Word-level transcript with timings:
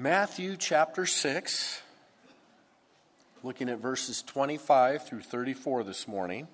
Matthew 0.00 0.56
chapter 0.56 1.06
6, 1.06 1.82
looking 3.42 3.68
at 3.68 3.80
verses 3.80 4.22
25 4.22 5.04
through 5.04 5.22
34 5.22 5.82
this 5.82 6.06
morning. 6.06 6.46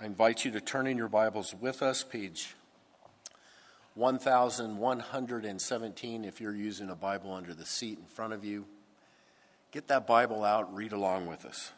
I 0.00 0.06
invite 0.06 0.44
you 0.44 0.50
to 0.50 0.60
turn 0.60 0.88
in 0.88 0.98
your 0.98 1.06
Bibles 1.06 1.54
with 1.54 1.80
us, 1.80 2.02
page 2.02 2.56
1117 3.94 6.24
if 6.24 6.40
you're 6.40 6.52
using 6.52 6.90
a 6.90 6.96
Bible 6.96 7.32
under 7.32 7.54
the 7.54 7.64
seat 7.64 7.98
in 7.98 8.04
front 8.06 8.32
of 8.32 8.44
you. 8.44 8.64
Get 9.70 9.86
that 9.86 10.08
Bible 10.08 10.42
out, 10.42 10.74
read 10.74 10.92
along 10.92 11.28
with 11.28 11.44
us. 11.44 11.70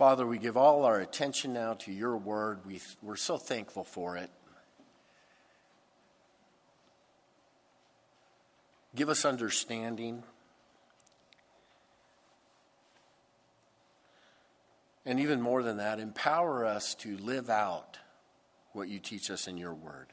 Father, 0.00 0.26
we 0.26 0.38
give 0.38 0.56
all 0.56 0.86
our 0.86 0.98
attention 0.98 1.52
now 1.52 1.74
to 1.74 1.92
your 1.92 2.16
word. 2.16 2.60
We, 2.64 2.80
we're 3.02 3.16
so 3.16 3.36
thankful 3.36 3.84
for 3.84 4.16
it. 4.16 4.30
Give 8.96 9.10
us 9.10 9.26
understanding. 9.26 10.22
And 15.04 15.20
even 15.20 15.42
more 15.42 15.62
than 15.62 15.76
that, 15.76 16.00
empower 16.00 16.64
us 16.64 16.94
to 16.94 17.18
live 17.18 17.50
out 17.50 17.98
what 18.72 18.88
you 18.88 19.00
teach 19.00 19.30
us 19.30 19.46
in 19.48 19.58
your 19.58 19.74
word. 19.74 20.06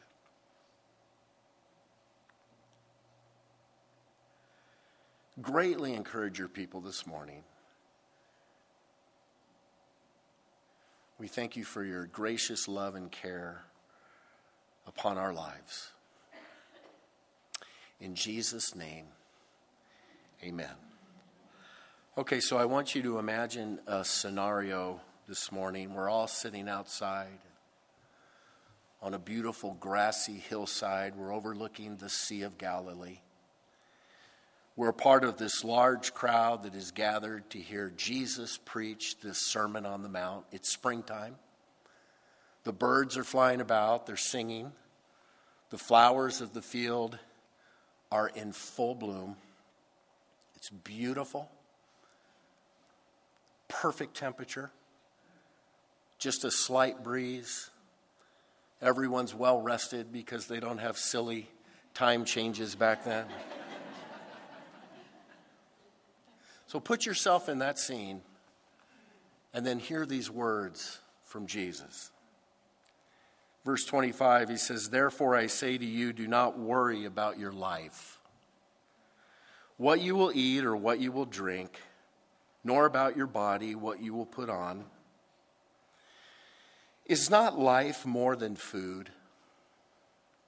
Greatly 5.41 5.93
encourage 5.93 6.38
your 6.39 6.49
people 6.49 6.81
this 6.81 7.07
morning. 7.07 7.43
We 11.19 11.27
thank 11.27 11.55
you 11.55 11.63
for 11.63 11.83
your 11.83 12.05
gracious 12.05 12.67
love 12.67 12.93
and 12.93 13.11
care 13.11 13.63
upon 14.85 15.17
our 15.17 15.33
lives. 15.33 15.89
In 17.99 18.13
Jesus' 18.13 18.75
name, 18.75 19.05
amen. 20.43 20.75
Okay, 22.19 22.39
so 22.39 22.57
I 22.57 22.65
want 22.65 22.93
you 22.93 23.01
to 23.01 23.17
imagine 23.17 23.79
a 23.88 24.05
scenario 24.05 25.01
this 25.27 25.51
morning. 25.51 25.95
We're 25.95 26.09
all 26.09 26.27
sitting 26.27 26.69
outside 26.69 27.39
on 29.01 29.15
a 29.15 29.19
beautiful 29.19 29.75
grassy 29.79 30.38
hillside. 30.38 31.15
We're 31.15 31.33
overlooking 31.33 31.97
the 31.97 32.09
Sea 32.09 32.43
of 32.43 32.59
Galilee. 32.59 33.21
We're 34.78 34.92
part 34.92 35.23
of 35.23 35.38
this 35.38 35.64
large 35.64 36.14
crowd 36.14 36.61
that 36.64 36.75
is 36.75 36.92
gathered 36.92 37.50
to 37.50 37.58
hear 37.58 37.92
Jesus 37.97 38.59
preach 38.64 39.19
this 39.19 39.39
Sermon 39.39 39.88
on 39.88 40.03
the 40.03 40.09
Mount. 40.09 40.45
It's 40.52 40.72
springtime. 40.72 41.36
The 42.64 42.73
birds 42.73 43.17
are 43.17 43.23
flying 43.23 43.59
about, 43.59 44.06
they're 44.06 44.16
singing. 44.16 44.72
The 45.72 45.80
flowers 45.80 46.42
of 46.42 46.53
the 46.53 46.61
field 46.61 47.17
are 48.11 48.28
in 48.28 48.52
full 48.52 48.94
bloom. 48.94 49.36
It's 50.56 50.69
beautiful, 50.69 51.50
perfect 53.67 54.16
temperature, 54.16 54.69
just 56.19 56.45
a 56.45 56.52
slight 56.52 57.03
breeze. 57.03 57.72
Everyone's 58.80 59.34
well 59.34 59.59
rested 59.59 60.12
because 60.12 60.45
they 60.45 60.59
don't 60.59 60.78
have 60.78 61.00
silly 61.00 61.50
time 61.95 62.25
changes 62.25 62.75
back 62.75 63.03
then. 63.03 63.25
So 66.78 66.81
put 66.81 67.08
yourself 67.08 67.50
in 67.50 67.58
that 67.58 67.80
scene 67.80 68.22
and 69.52 69.66
then 69.66 69.80
hear 69.80 70.06
these 70.06 70.30
words 70.30 71.00
from 71.23 71.47
Jesus. 71.47 72.11
Verse 73.66 73.84
25, 73.84 74.50
he 74.50 74.58
says, 74.58 74.92
Therefore 74.92 75.35
I 75.35 75.47
say 75.47 75.79
to 75.79 75.84
you, 75.84 76.13
do 76.13 76.28
not 76.28 76.59
worry 76.59 77.06
about 77.06 77.40
your 77.40 77.51
life, 77.51 78.19
what 79.78 80.01
you 80.01 80.16
will 80.16 80.31
eat 80.35 80.63
or 80.66 80.75
what 80.75 81.00
you 81.00 81.12
will 81.12 81.25
drink, 81.25 81.81
nor 82.63 82.85
about 82.85 83.18
your 83.18 83.25
body, 83.25 83.74
what 83.74 84.00
you 84.00 84.13
will 84.13 84.28
put 84.28 84.47
on. 84.47 84.85
Is 87.07 87.31
not 87.31 87.57
life 87.57 88.06
more 88.06 88.35
than 88.35 88.56
food, 88.56 89.09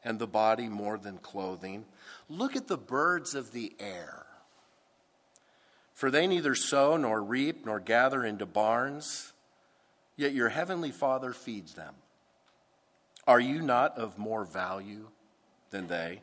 and 0.03 0.19
the 0.19 0.27
body 0.27 0.69
more 0.69 0.99
than 0.99 1.17
clothing? 1.17 1.85
Look 2.29 2.55
at 2.55 2.67
the 2.67 2.77
birds 2.77 3.33
of 3.33 3.51
the 3.51 3.73
air. 3.79 4.27
For 5.99 6.09
they 6.09 6.27
neither 6.27 6.55
sow 6.55 6.95
nor 6.95 7.21
reap 7.21 7.65
nor 7.65 7.81
gather 7.81 8.23
into 8.23 8.45
barns, 8.45 9.33
yet 10.15 10.31
your 10.31 10.47
heavenly 10.47 10.91
Father 10.91 11.33
feeds 11.33 11.73
them. 11.73 11.93
Are 13.27 13.41
you 13.41 13.61
not 13.61 13.97
of 13.97 14.17
more 14.17 14.45
value 14.45 15.09
than 15.71 15.87
they? 15.87 16.21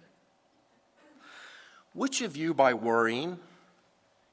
Which 1.93 2.23
of 2.23 2.39
you, 2.39 2.55
by 2.55 2.73
worrying, 2.73 3.39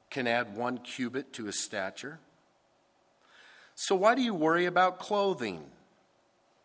can 0.08 0.26
add 0.26 0.56
one 0.56 0.78
cubit 0.78 1.34
to 1.34 1.44
his 1.44 1.62
stature? 1.62 2.20
So 3.74 3.94
why 3.96 4.14
do 4.14 4.22
you 4.22 4.32
worry 4.32 4.64
about 4.64 4.98
clothing? 4.98 5.62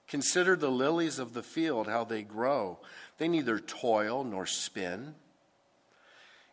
Consider 0.08 0.56
the 0.56 0.72
lilies 0.72 1.20
of 1.20 1.34
the 1.34 1.44
field, 1.44 1.88
how 1.88 2.06
they 2.06 2.24
grow. 2.24 2.80
They 3.18 3.28
neither 3.28 3.60
toil 3.60 4.24
nor 4.24 4.46
spin. 4.46 5.16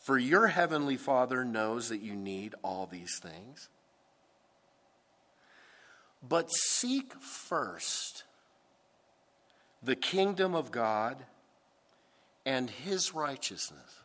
For 0.00 0.16
your 0.16 0.46
heavenly 0.46 0.96
Father 0.96 1.44
knows 1.44 1.90
that 1.90 2.00
you 2.00 2.16
need 2.16 2.54
all 2.64 2.86
these 2.86 3.18
things. 3.22 3.68
But 6.26 6.50
seek 6.50 7.12
first 7.20 8.24
the 9.82 9.96
kingdom 9.96 10.54
of 10.54 10.70
God 10.70 11.24
and 12.46 12.70
his 12.70 13.14
righteousness. 13.14 14.00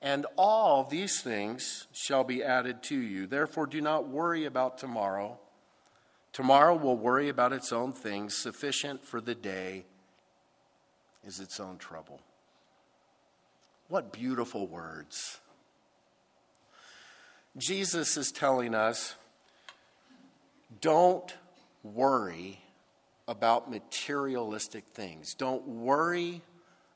And 0.00 0.26
all 0.36 0.84
these 0.84 1.20
things 1.20 1.86
shall 1.92 2.24
be 2.24 2.42
added 2.42 2.82
to 2.84 2.96
you. 2.96 3.26
Therefore, 3.26 3.66
do 3.66 3.80
not 3.80 4.08
worry 4.08 4.46
about 4.46 4.78
tomorrow. 4.78 5.38
Tomorrow 6.32 6.76
will 6.76 6.96
worry 6.96 7.28
about 7.28 7.52
its 7.52 7.70
own 7.70 7.92
things. 7.92 8.34
Sufficient 8.34 9.04
for 9.04 9.20
the 9.20 9.34
day 9.34 9.84
is 11.24 11.38
its 11.38 11.60
own 11.60 11.76
trouble. 11.76 12.20
What 13.92 14.10
beautiful 14.10 14.66
words. 14.66 15.38
Jesus 17.58 18.16
is 18.16 18.32
telling 18.32 18.74
us 18.74 19.16
don't 20.80 21.30
worry 21.82 22.58
about 23.28 23.70
materialistic 23.70 24.84
things. 24.94 25.34
Don't 25.34 25.68
worry 25.68 26.40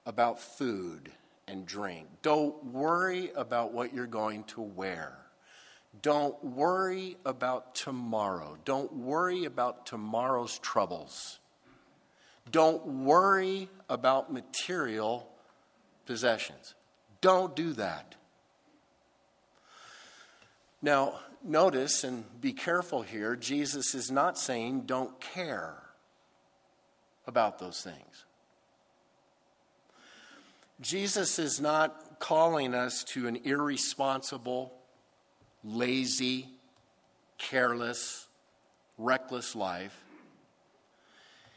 about 0.07 0.41
food 0.41 1.13
and 1.47 1.67
drink. 1.67 2.07
Don't 2.23 2.65
worry 2.65 3.31
about 3.37 3.75
what 3.75 3.93
you're 3.93 4.07
going 4.07 4.45
to 4.45 4.63
wear. 4.63 5.19
Don't 6.01 6.43
worry 6.43 7.19
about 7.27 7.75
tomorrow. 7.75 8.57
Don't 8.65 8.91
worry 8.95 9.45
about 9.45 9.85
tomorrow's 9.85 10.59
troubles. 10.61 11.41
Don't 12.51 12.87
worry 12.87 13.69
about 13.91 14.33
material 14.33 15.29
possessions. 16.07 16.75
Don't 17.21 17.57
do 17.57 17.73
that. 17.75 18.15
Now, 20.83 21.21
notice 21.43 22.05
and 22.05 22.25
be 22.41 22.53
careful 22.53 23.03
here 23.03 23.37
Jesus 23.37 23.95
is 23.95 24.11
not 24.11 24.39
saying 24.39 24.83
don't 24.83 25.19
care 25.21 25.83
about 27.27 27.59
those 27.59 27.81
things. 27.81 28.25
Jesus 30.81 31.39
is 31.39 31.61
not 31.61 32.19
calling 32.19 32.75
us 32.75 33.03
to 33.05 33.27
an 33.29 33.37
irresponsible, 33.45 34.73
lazy, 35.65 36.49
careless, 37.39 38.27
reckless 38.99 39.57
life. 39.57 40.06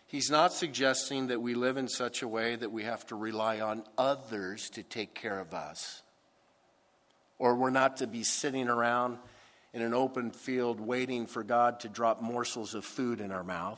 He's 0.09 0.31
not 0.31 0.51
suggesting 0.51 1.27
that 1.27 1.39
we 1.39 1.53
live 1.53 1.77
in 1.77 1.87
such 1.87 2.23
a 2.23 2.27
way 2.27 2.55
that 2.55 2.71
we 2.71 2.81
have 2.81 3.05
to 3.07 3.15
rely 3.15 3.59
on 3.59 3.83
others 3.95 4.71
to 4.71 4.81
take 4.81 5.13
care 5.13 5.39
of 5.39 5.53
us, 5.53 6.01
or 7.37 7.53
we're 7.55 7.69
not 7.69 7.97
to 7.97 8.07
be 8.07 8.23
sitting 8.23 8.69
around 8.69 9.19
in 9.71 9.83
an 9.83 9.93
open 9.93 10.31
field 10.31 10.79
waiting 10.79 11.27
for 11.27 11.43
God 11.43 11.81
to 11.81 11.89
drop 11.89 12.23
morsels 12.23 12.73
of 12.73 12.85
food 12.85 13.21
in 13.21 13.31
our 13.31 13.43
mouth. 13.43 13.77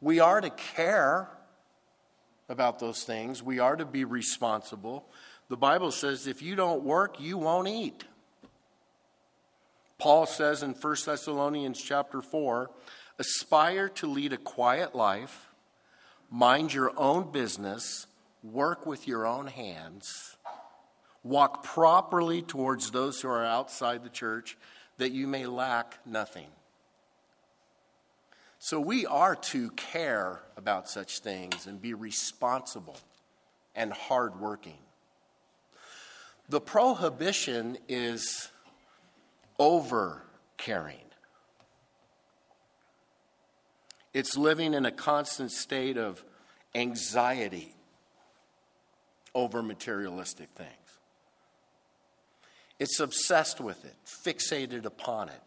We 0.00 0.20
are 0.20 0.40
to 0.40 0.48
care 0.48 1.28
about 2.48 2.78
those 2.78 3.04
things, 3.04 3.42
we 3.42 3.58
are 3.58 3.76
to 3.76 3.84
be 3.84 4.04
responsible. 4.04 5.04
The 5.50 5.58
Bible 5.58 5.90
says 5.90 6.26
if 6.26 6.40
you 6.40 6.56
don't 6.56 6.82
work, 6.82 7.20
you 7.20 7.36
won't 7.36 7.68
eat. 7.68 8.04
Paul 9.98 10.24
says 10.24 10.62
in 10.62 10.70
1 10.70 10.96
Thessalonians 11.04 11.78
chapter 11.78 12.22
4 12.22 12.70
aspire 13.20 13.90
to 13.90 14.06
lead 14.06 14.32
a 14.32 14.38
quiet 14.38 14.94
life, 14.94 15.50
mind 16.30 16.72
your 16.72 16.92
own 16.96 17.30
business, 17.30 18.06
work 18.42 18.86
with 18.86 19.06
your 19.06 19.26
own 19.26 19.46
hands, 19.46 20.38
walk 21.22 21.62
properly 21.62 22.40
towards 22.40 22.90
those 22.90 23.20
who 23.20 23.28
are 23.28 23.44
outside 23.44 24.02
the 24.02 24.08
church, 24.08 24.56
that 24.96 25.12
you 25.12 25.26
may 25.26 25.44
lack 25.44 25.98
nothing. 26.06 26.46
So 28.58 28.80
we 28.80 29.04
are 29.04 29.36
to 29.36 29.70
care 29.72 30.40
about 30.56 30.88
such 30.88 31.18
things 31.18 31.66
and 31.66 31.80
be 31.80 31.92
responsible 31.92 32.96
and 33.74 33.92
hardworking. 33.92 34.78
The 36.48 36.60
prohibition 36.60 37.76
is 37.86 38.48
over 39.58 40.22
caring. 40.56 41.09
It's 44.12 44.36
living 44.36 44.74
in 44.74 44.86
a 44.86 44.90
constant 44.90 45.52
state 45.52 45.96
of 45.96 46.24
anxiety 46.74 47.74
over 49.34 49.62
materialistic 49.62 50.48
things. 50.54 50.70
It's 52.78 52.98
obsessed 52.98 53.60
with 53.60 53.84
it, 53.84 53.94
fixated 54.24 54.84
upon 54.84 55.28
it. 55.28 55.42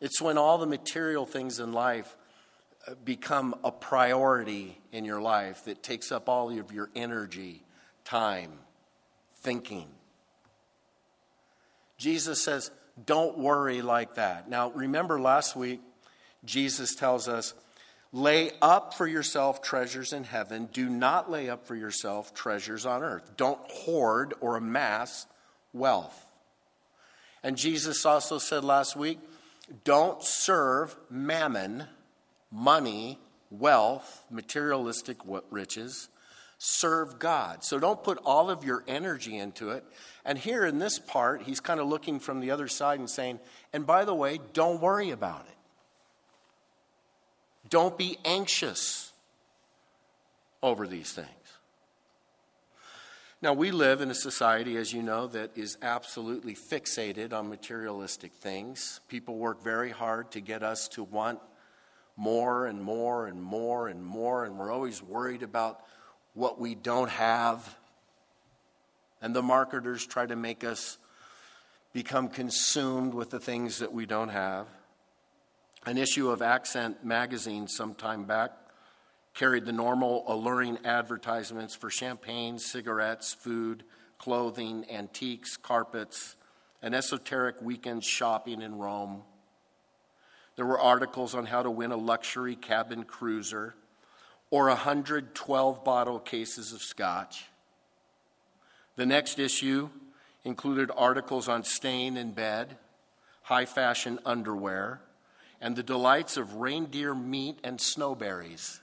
It's 0.00 0.20
when 0.20 0.36
all 0.36 0.58
the 0.58 0.66
material 0.66 1.24
things 1.24 1.60
in 1.60 1.72
life 1.72 2.16
uh, 2.88 2.94
become 3.04 3.54
a 3.62 3.70
priority 3.70 4.76
in 4.90 5.04
your 5.04 5.20
life 5.20 5.64
that 5.64 5.82
takes 5.82 6.10
up 6.10 6.28
all 6.28 6.50
of 6.58 6.72
your 6.72 6.90
energy, 6.96 7.62
time, 8.04 8.50
thinking. 9.42 9.86
Jesus 11.96 12.42
says, 12.42 12.72
don't 13.06 13.38
worry 13.38 13.80
like 13.80 14.16
that. 14.16 14.50
Now, 14.50 14.72
remember 14.72 15.20
last 15.20 15.54
week, 15.54 15.80
Jesus 16.44 16.94
tells 16.94 17.28
us, 17.28 17.54
lay 18.12 18.50
up 18.60 18.94
for 18.94 19.06
yourself 19.06 19.62
treasures 19.62 20.12
in 20.12 20.24
heaven. 20.24 20.68
Do 20.72 20.88
not 20.88 21.30
lay 21.30 21.48
up 21.48 21.66
for 21.66 21.74
yourself 21.74 22.34
treasures 22.34 22.84
on 22.84 23.02
earth. 23.02 23.36
Don't 23.36 23.60
hoard 23.70 24.34
or 24.40 24.56
amass 24.56 25.26
wealth. 25.72 26.26
And 27.42 27.56
Jesus 27.56 28.04
also 28.04 28.38
said 28.38 28.64
last 28.64 28.96
week, 28.96 29.18
don't 29.84 30.22
serve 30.22 30.96
mammon, 31.08 31.84
money, 32.50 33.18
wealth, 33.50 34.24
materialistic 34.30 35.16
riches. 35.50 36.08
Serve 36.58 37.18
God. 37.18 37.64
So 37.64 37.78
don't 37.78 38.04
put 38.04 38.18
all 38.24 38.50
of 38.50 38.64
your 38.64 38.84
energy 38.86 39.36
into 39.36 39.70
it. 39.70 39.84
And 40.24 40.38
here 40.38 40.64
in 40.64 40.78
this 40.78 40.98
part, 40.98 41.42
he's 41.42 41.60
kind 41.60 41.80
of 41.80 41.88
looking 41.88 42.20
from 42.20 42.40
the 42.40 42.50
other 42.52 42.68
side 42.68 43.00
and 43.00 43.10
saying, 43.10 43.40
and 43.72 43.86
by 43.86 44.04
the 44.04 44.14
way, 44.14 44.38
don't 44.52 44.80
worry 44.80 45.10
about 45.10 45.46
it. 45.48 45.56
Don't 47.72 47.96
be 47.96 48.18
anxious 48.26 49.14
over 50.62 50.86
these 50.86 51.10
things. 51.10 51.28
Now, 53.40 53.54
we 53.54 53.70
live 53.70 54.02
in 54.02 54.10
a 54.10 54.14
society, 54.14 54.76
as 54.76 54.92
you 54.92 55.02
know, 55.02 55.26
that 55.28 55.56
is 55.56 55.78
absolutely 55.80 56.54
fixated 56.54 57.32
on 57.32 57.48
materialistic 57.48 58.34
things. 58.34 59.00
People 59.08 59.36
work 59.36 59.64
very 59.64 59.88
hard 59.88 60.30
to 60.32 60.42
get 60.42 60.62
us 60.62 60.86
to 60.88 61.02
want 61.02 61.40
more 62.14 62.66
and 62.66 62.82
more 62.82 63.26
and 63.26 63.42
more 63.42 63.88
and 63.88 64.04
more, 64.04 64.44
and 64.44 64.58
we're 64.58 64.70
always 64.70 65.02
worried 65.02 65.42
about 65.42 65.80
what 66.34 66.60
we 66.60 66.74
don't 66.74 67.08
have. 67.08 67.78
And 69.22 69.34
the 69.34 69.42
marketers 69.42 70.04
try 70.04 70.26
to 70.26 70.36
make 70.36 70.62
us 70.62 70.98
become 71.94 72.28
consumed 72.28 73.14
with 73.14 73.30
the 73.30 73.40
things 73.40 73.78
that 73.78 73.94
we 73.94 74.04
don't 74.04 74.28
have. 74.28 74.66
An 75.84 75.98
issue 75.98 76.30
of 76.30 76.42
Accent 76.42 77.04
magazine 77.04 77.66
some 77.66 77.94
time 77.94 78.24
back 78.24 78.52
carried 79.34 79.64
the 79.64 79.72
normal 79.72 80.22
alluring 80.28 80.78
advertisements 80.84 81.74
for 81.74 81.90
champagne, 81.90 82.58
cigarettes, 82.58 83.34
food, 83.34 83.82
clothing, 84.18 84.84
antiques, 84.88 85.56
carpets, 85.56 86.36
an 86.82 86.94
esoteric 86.94 87.60
weekend 87.60 88.04
shopping 88.04 88.62
in 88.62 88.78
Rome. 88.78 89.22
There 90.54 90.66
were 90.66 90.78
articles 90.78 91.34
on 91.34 91.46
how 91.46 91.64
to 91.64 91.70
win 91.70 91.90
a 91.90 91.96
luxury 91.96 92.54
cabin 92.54 93.02
cruiser 93.02 93.74
or 94.50 94.68
112 94.68 95.82
bottle 95.82 96.20
cases 96.20 96.72
of 96.72 96.82
scotch. 96.82 97.46
The 98.94 99.06
next 99.06 99.40
issue 99.40 99.90
included 100.44 100.92
articles 100.96 101.48
on 101.48 101.64
staying 101.64 102.16
in 102.16 102.32
bed, 102.32 102.76
high 103.42 103.64
fashion 103.64 104.20
underwear, 104.24 105.00
and 105.62 105.74
the 105.74 105.82
delights 105.82 106.36
of 106.36 106.56
reindeer 106.56 107.14
meat 107.14 107.58
and 107.64 107.78
snowberries 107.78 108.80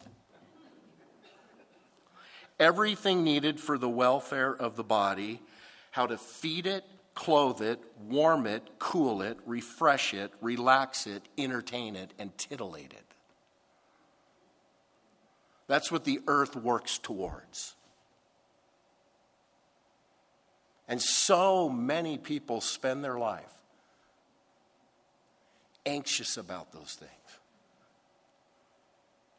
everything 2.59 3.23
needed 3.23 3.59
for 3.59 3.77
the 3.77 3.89
welfare 3.89 4.53
of 4.53 4.75
the 4.75 4.83
body, 4.83 5.41
how 5.91 6.05
to 6.05 6.17
feed 6.17 6.67
it, 6.67 6.83
clothe 7.15 7.61
it, 7.61 7.79
warm 8.07 8.45
it, 8.45 8.63
cool 8.77 9.21
it, 9.21 9.37
refresh 9.45 10.13
it, 10.13 10.31
relax 10.41 11.07
it, 11.07 11.23
entertain 11.37 11.95
it, 11.95 12.11
and 12.19 12.37
titillate 12.37 12.91
it. 12.91 13.05
That's 15.67 15.91
what 15.91 16.03
the 16.03 16.19
earth 16.27 16.55
works 16.55 16.97
towards. 16.97 17.75
And 20.87 21.01
so 21.01 21.69
many 21.69 22.17
people 22.17 22.61
spend 22.61 23.03
their 23.03 23.19
life 23.19 23.58
anxious 25.85 26.37
about 26.37 26.71
those 26.71 26.95
things, 26.99 27.11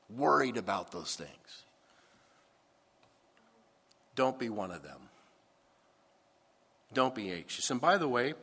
worried 0.09 0.57
about 0.57 0.93
those 0.93 1.15
things. 1.17 1.65
Don't 4.15 4.39
be 4.39 4.49
one 4.49 4.71
of 4.71 4.83
them. 4.83 5.01
Don't 6.93 7.15
be 7.15 7.31
anxious. 7.31 7.71
And 7.71 7.81
by 7.81 7.97
the 7.97 8.09
way, 8.09 8.35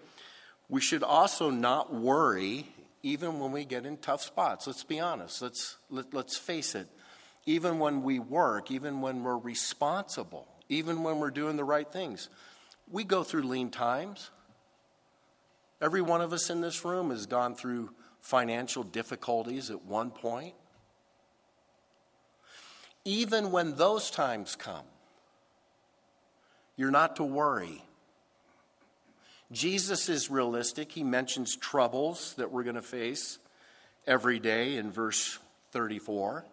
we 0.69 0.81
should 0.81 1.03
also 1.03 1.49
not 1.49 1.93
worry 1.93 2.67
even 3.03 3.39
when 3.39 3.51
we 3.51 3.65
get 3.65 3.85
in 3.85 3.97
tough 3.97 4.21
spots. 4.21 4.67
Let's 4.67 4.83
be 4.83 4.99
honest. 4.99 5.41
Let's, 5.41 5.77
let, 5.89 6.13
let's 6.13 6.37
face 6.37 6.75
it. 6.75 6.87
Even 7.45 7.79
when 7.79 8.03
we 8.03 8.19
work, 8.19 8.71
even 8.71 9.01
when 9.01 9.23
we're 9.23 9.37
responsible, 9.37 10.47
even 10.67 11.03
when 11.03 11.19
we're 11.19 11.31
doing 11.31 11.55
the 11.55 11.63
right 11.63 11.89
things, 11.89 12.29
we 12.91 13.03
go 13.03 13.23
through 13.23 13.43
lean 13.43 13.69
times. 13.69 14.29
Every 15.79 16.01
one 16.01 16.21
of 16.21 16.33
us 16.33 16.49
in 16.49 16.61
this 16.61 16.83
room 16.83 17.11
has 17.11 17.25
gone 17.25 17.55
through 17.55 17.91
financial 18.21 18.83
difficulties 18.83 19.69
at 19.69 19.85
one 19.85 20.09
point. 20.09 20.55
Even 23.05 23.51
when 23.51 23.75
those 23.75 24.09
times 24.09 24.55
come, 24.55 24.85
you're 26.75 26.91
not 26.91 27.15
to 27.17 27.23
worry. 27.23 27.83
Jesus 29.51 30.09
is 30.09 30.29
realistic. 30.29 30.91
He 30.91 31.03
mentions 31.03 31.55
troubles 31.55 32.33
that 32.37 32.51
we're 32.51 32.63
going 32.63 32.75
to 32.75 32.81
face 32.81 33.39
every 34.05 34.39
day 34.39 34.77
in 34.77 34.91
verse 34.91 35.39
34. 35.71 36.43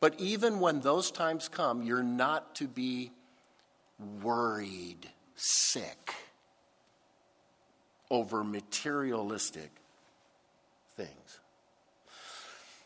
But 0.00 0.18
even 0.18 0.60
when 0.60 0.80
those 0.80 1.10
times 1.10 1.48
come, 1.48 1.82
you're 1.82 2.02
not 2.02 2.54
to 2.56 2.66
be 2.66 3.12
worried, 4.22 5.08
sick 5.36 6.14
over 8.10 8.42
materialistic 8.44 9.70
things. 10.96 11.40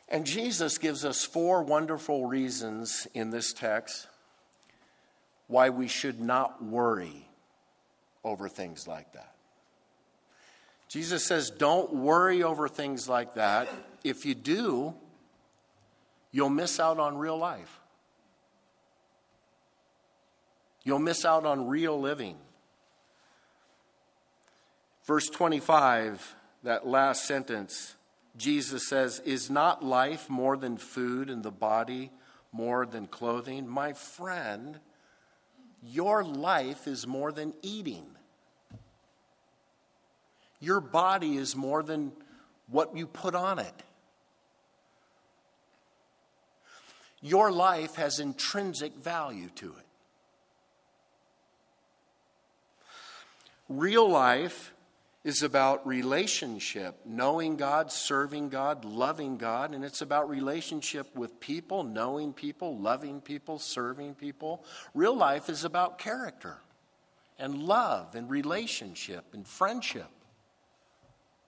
And 0.09 0.27
Jesus 0.27 0.79
gives 0.79 1.05
us 1.05 1.25
four 1.25 1.63
wonderful 1.63 2.27
reasons 2.27 3.07
in 3.15 3.31
this 3.31 3.53
text 3.53 4.07
why 5.49 5.71
we 5.71 5.89
should 5.89 6.21
not 6.21 6.63
worry 6.63 7.27
over 8.25 8.49
things 8.49 8.87
like 8.87 9.13
that. 9.13 9.33
Jesus 10.89 11.25
says, 11.25 11.51
don't 11.51 11.93
worry 11.95 12.43
over 12.43 12.69
things 12.69 13.09
like 13.09 13.35
that. 13.35 13.69
If 14.05 14.27
you 14.27 14.35
do, 14.35 14.93
you'll 16.31 16.51
miss 16.51 16.79
out 16.79 16.99
on 16.99 17.17
real 17.17 17.39
life. 17.39 17.81
You'll 20.85 20.99
miss 20.99 21.25
out 21.25 21.47
on 21.47 21.69
real 21.69 21.99
living. 21.99 22.37
Verse 25.05 25.29
25, 25.29 26.37
that 26.63 26.87
last 26.87 27.25
sentence, 27.25 27.97
Jesus 28.37 28.89
says, 28.89 29.21
Is 29.25 29.51
not 29.51 29.85
life 29.85 30.31
more 30.31 30.57
than 30.57 30.77
food 30.77 31.29
and 31.29 31.43
the 31.43 31.51
body 31.51 32.11
more 32.53 32.87
than 32.87 33.07
clothing? 33.07 33.69
My 33.69 33.95
friend, 33.95 34.79
your 35.83 36.23
life 36.23 36.87
is 36.87 37.07
more 37.07 37.33
than 37.33 37.53
eating. 37.63 38.07
Your 40.61 40.81
body 40.81 41.37
is 41.37 41.57
more 41.57 41.83
than 41.83 42.13
what 42.69 42.97
you 42.97 43.09
put 43.09 43.35
on 43.35 43.59
it. 43.59 43.83
Your 47.21 47.51
life 47.51 47.97
has 47.97 48.21
intrinsic 48.21 48.95
value 48.95 49.49
to 49.57 49.67
it. 49.67 49.87
Real 53.69 54.09
life 54.09 54.73
is 55.25 55.43
about 55.43 55.87
relationship, 55.87 57.01
knowing 57.05 57.57
God, 57.57 57.93
serving 57.93 58.49
God, 58.49 58.85
loving 58.85 59.37
God, 59.37 59.73
and 59.73 59.85
it's 59.85 60.03
about 60.03 60.29
relationship 60.29 61.15
with 61.15 61.39
people, 61.39 61.85
knowing 61.85 62.33
people, 62.33 62.77
loving 62.77 63.21
people, 63.21 63.59
serving 63.61 64.15
people. 64.15 64.65
Real 64.95 65.17
life 65.17 65.49
is 65.49 65.65
about 65.65 65.99
character 65.99 66.57
and 67.39 67.63
love 67.63 68.17
and 68.17 68.29
relationship 68.29 69.25
and 69.33 69.47
friendship. 69.47 70.09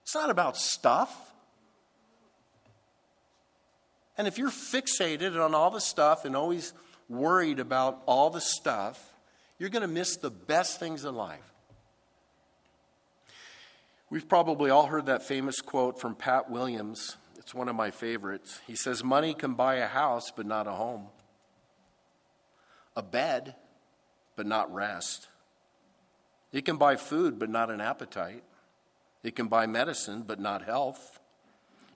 It's 0.03 0.15
not 0.15 0.29
about 0.29 0.55
stuff. 0.55 1.33
And 4.17 4.25
if 4.25 4.37
you're 4.37 4.49
fixated 4.49 5.37
on 5.43 5.53
all 5.53 5.69
the 5.69 5.81
stuff 5.81 6.23
and 6.23 6.35
always 6.35 6.71
worried 7.09 7.59
about 7.59 8.01
all 8.05 8.29
the 8.29 8.39
stuff, 8.39 9.13
you're 9.59 9.69
going 9.69 9.81
to 9.81 9.87
miss 9.87 10.15
the 10.15 10.29
best 10.29 10.79
things 10.79 11.03
in 11.03 11.13
life. 11.15 11.54
We've 14.09 14.27
probably 14.27 14.69
all 14.69 14.85
heard 14.85 15.07
that 15.07 15.23
famous 15.23 15.61
quote 15.61 15.99
from 15.99 16.15
Pat 16.15 16.49
Williams. 16.49 17.17
It's 17.37 17.55
one 17.55 17.69
of 17.69 17.75
my 17.75 17.91
favorites. 17.91 18.61
He 18.67 18.75
says, 18.75 19.03
Money 19.03 19.33
can 19.33 19.55
buy 19.55 19.75
a 19.75 19.87
house, 19.87 20.31
but 20.31 20.45
not 20.45 20.67
a 20.67 20.71
home, 20.71 21.07
a 22.95 23.01
bed, 23.01 23.55
but 24.35 24.45
not 24.45 24.73
rest. 24.73 25.27
It 26.51 26.65
can 26.65 26.77
buy 26.77 26.95
food, 26.95 27.39
but 27.39 27.49
not 27.49 27.69
an 27.69 27.81
appetite. 27.81 28.43
It 29.23 29.35
can 29.35 29.47
buy 29.47 29.65
medicine, 29.65 30.23
but 30.25 30.39
not 30.39 30.63
health, 30.63 31.19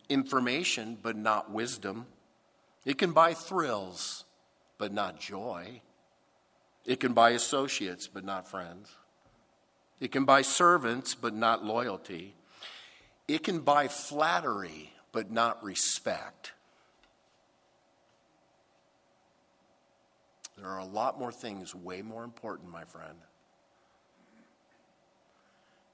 information, 0.10 0.98
but 1.02 1.16
not 1.16 1.52
wisdom. 1.52 2.08
It 2.86 2.98
can 2.98 3.12
buy 3.12 3.36
thrills, 3.36 4.26
but 4.80 4.92
not 4.92 5.20
joy. 5.20 5.82
It 6.86 7.00
can 7.00 7.14
buy 7.14 7.32
associates, 7.32 8.08
but 8.08 8.26
not 8.26 8.48
friends. 8.48 8.90
It 10.00 10.12
can 10.12 10.26
buy 10.26 10.42
servants, 10.42 11.16
but 11.16 11.34
not 11.34 11.64
loyalty. 11.66 12.34
It 13.28 13.44
can 13.44 13.60
buy 13.60 13.88
flattery, 13.88 14.94
but 15.12 15.32
not 15.32 15.64
respect. 15.64 16.54
There 20.58 20.68
are 20.68 20.80
a 20.80 20.86
lot 20.86 21.20
more 21.20 21.32
things 21.32 21.74
way 21.74 22.02
more 22.02 22.24
important, 22.24 22.72
my 22.72 22.84
friend. 22.84 23.16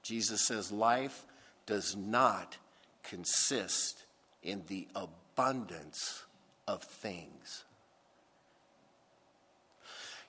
Jesus 0.02 0.46
says 0.46 0.70
life 0.70 1.26
does 1.66 1.96
not 1.96 2.56
consist 3.02 4.04
in 4.42 4.62
the 4.68 4.86
abundance 4.94 6.24
of 6.68 6.82
things. 6.82 7.64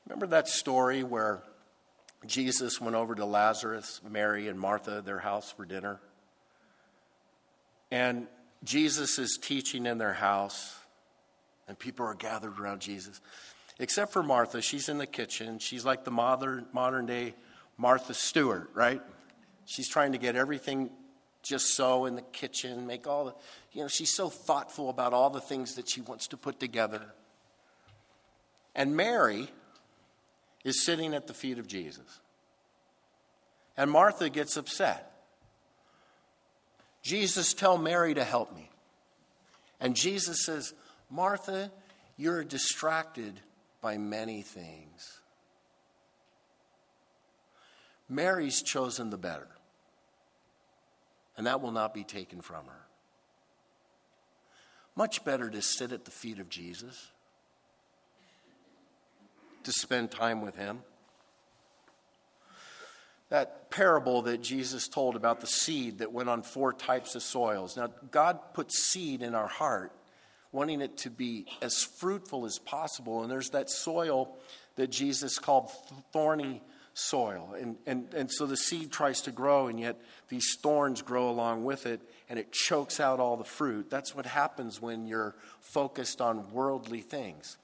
Remember 0.06 0.28
that 0.28 0.48
story 0.48 1.04
where 1.04 1.44
Jesus 2.26 2.82
went 2.82 2.96
over 2.96 3.16
to 3.16 3.26
Lazarus, 3.26 4.02
Mary, 4.10 4.48
and 4.48 4.60
Martha, 4.60 5.02
their 5.02 5.20
house 5.20 5.52
for 5.52 5.66
dinner. 5.66 6.00
And 7.92 8.28
Jesus 8.64 9.20
is 9.20 9.38
teaching 9.42 9.86
in 9.86 9.98
their 9.98 10.14
house, 10.14 10.76
and 11.68 11.78
people 11.78 12.06
are 12.06 12.16
gathered 12.16 12.60
around 12.60 12.82
Jesus. 12.82 13.22
Except 13.80 14.12
for 14.12 14.24
Martha, 14.24 14.62
she's 14.62 14.90
in 14.90 14.98
the 14.98 15.06
kitchen. 15.06 15.60
She's 15.60 15.86
like 15.86 16.04
the 16.04 16.12
modern, 16.12 16.66
modern 16.74 17.06
day 17.06 17.36
Martha 17.78 18.14
Stewart, 18.14 18.72
right? 18.74 19.02
She's 19.66 19.88
trying 19.88 20.14
to 20.14 20.18
get 20.18 20.36
everything 20.36 20.90
just 21.44 21.76
so 21.76 22.06
in 22.06 22.16
the 22.16 22.22
kitchen, 22.22 22.88
make 22.88 23.08
all 23.08 23.26
the, 23.26 23.36
you 23.72 23.82
know, 23.82 23.88
she's 23.88 24.14
so 24.14 24.30
thoughtful 24.30 24.90
about 24.90 25.14
all 25.14 25.30
the 25.30 25.40
things 25.40 25.76
that 25.76 25.88
she 25.88 26.02
wants 26.02 26.28
to 26.28 26.38
put 26.38 26.60
together. 26.60 27.02
And 28.76 28.96
Mary, 28.96 29.48
is 30.64 30.86
sitting 30.86 31.14
at 31.14 31.28
the 31.28 31.34
feet 31.34 31.60
of 31.60 31.68
Jesus. 31.68 32.20
And 33.76 33.92
Martha 33.92 34.30
gets 34.30 34.58
upset. 34.58 35.12
Jesus, 37.04 37.54
tell 37.54 37.78
Mary 37.78 38.14
to 38.14 38.24
help 38.24 38.54
me. 38.56 38.70
And 39.80 39.96
Jesus 39.96 40.44
says, 40.46 40.74
Martha, 41.10 41.72
you're 42.18 42.44
distracted 42.44 43.40
by 43.82 43.98
many 43.98 44.42
things. 44.42 45.20
Mary's 48.10 48.62
chosen 48.62 49.10
the 49.10 49.18
better, 49.18 49.48
and 51.36 51.46
that 51.46 51.62
will 51.62 51.72
not 51.72 51.94
be 51.94 52.04
taken 52.04 52.42
from 52.42 52.66
her. 52.66 52.88
Much 54.96 55.24
better 55.24 55.50
to 55.50 55.62
sit 55.62 55.92
at 55.92 56.06
the 56.06 56.12
feet 56.12 56.40
of 56.40 56.50
Jesus 56.50 57.12
to 59.68 59.74
spend 59.74 60.10
time 60.10 60.42
with 60.42 60.56
Him. 60.56 60.80
That 63.30 63.70
parable 63.70 64.22
that 64.22 64.42
Jesus 64.42 64.88
told 64.88 65.18
about 65.18 65.42
the 65.42 65.48
seed 65.48 66.00
that 66.00 66.14
went 66.14 66.30
on 66.30 66.42
four 66.42 66.72
types 66.72 67.16
of 67.16 67.22
soils. 67.22 67.76
Now, 67.76 67.90
God 68.10 68.40
put 68.54 68.72
seed 68.72 69.22
in 69.22 69.36
our 69.36 69.48
heart, 69.48 69.92
wanting 70.54 70.80
it 70.80 70.96
to 71.00 71.10
be 71.10 71.48
as 71.62 71.84
fruitful 71.84 72.46
as 72.46 72.60
possible. 72.60 73.24
And 73.24 73.30
there's 73.30 73.50
that 73.50 73.70
soil 73.70 74.38
that 74.78 74.90
Jesus 74.90 75.38
called 75.38 75.70
thorny 76.14 76.62
soil. 76.94 77.54
And, 77.60 77.76
and, 77.86 78.14
and 78.14 78.32
so 78.32 78.46
the 78.46 78.56
seed 78.56 78.90
tries 78.90 79.20
to 79.24 79.32
grow, 79.32 79.68
and 79.68 79.78
yet 79.78 80.00
these 80.30 80.56
thorns 80.64 81.02
grow 81.02 81.30
along 81.30 81.66
with 81.66 81.86
it, 81.86 82.00
and 82.30 82.40
it 82.40 82.54
chokes 82.54 83.02
out 83.02 83.20
all 83.20 83.36
the 83.36 83.44
fruit. 83.44 83.90
That's 83.90 84.16
what 84.16 84.26
happens 84.26 84.82
when 84.82 85.08
you're 85.08 85.36
focused 85.60 86.22
on 86.22 86.54
worldly 86.54 87.02
things. 87.02 87.58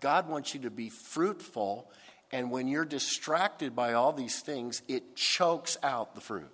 God 0.00 0.28
wants 0.28 0.54
you 0.54 0.60
to 0.60 0.70
be 0.70 0.88
fruitful, 0.88 1.90
and 2.32 2.50
when 2.50 2.68
you're 2.68 2.84
distracted 2.84 3.76
by 3.76 3.92
all 3.92 4.12
these 4.12 4.40
things, 4.40 4.82
it 4.88 5.16
chokes 5.16 5.76
out 5.82 6.14
the 6.14 6.20
fruit. 6.20 6.50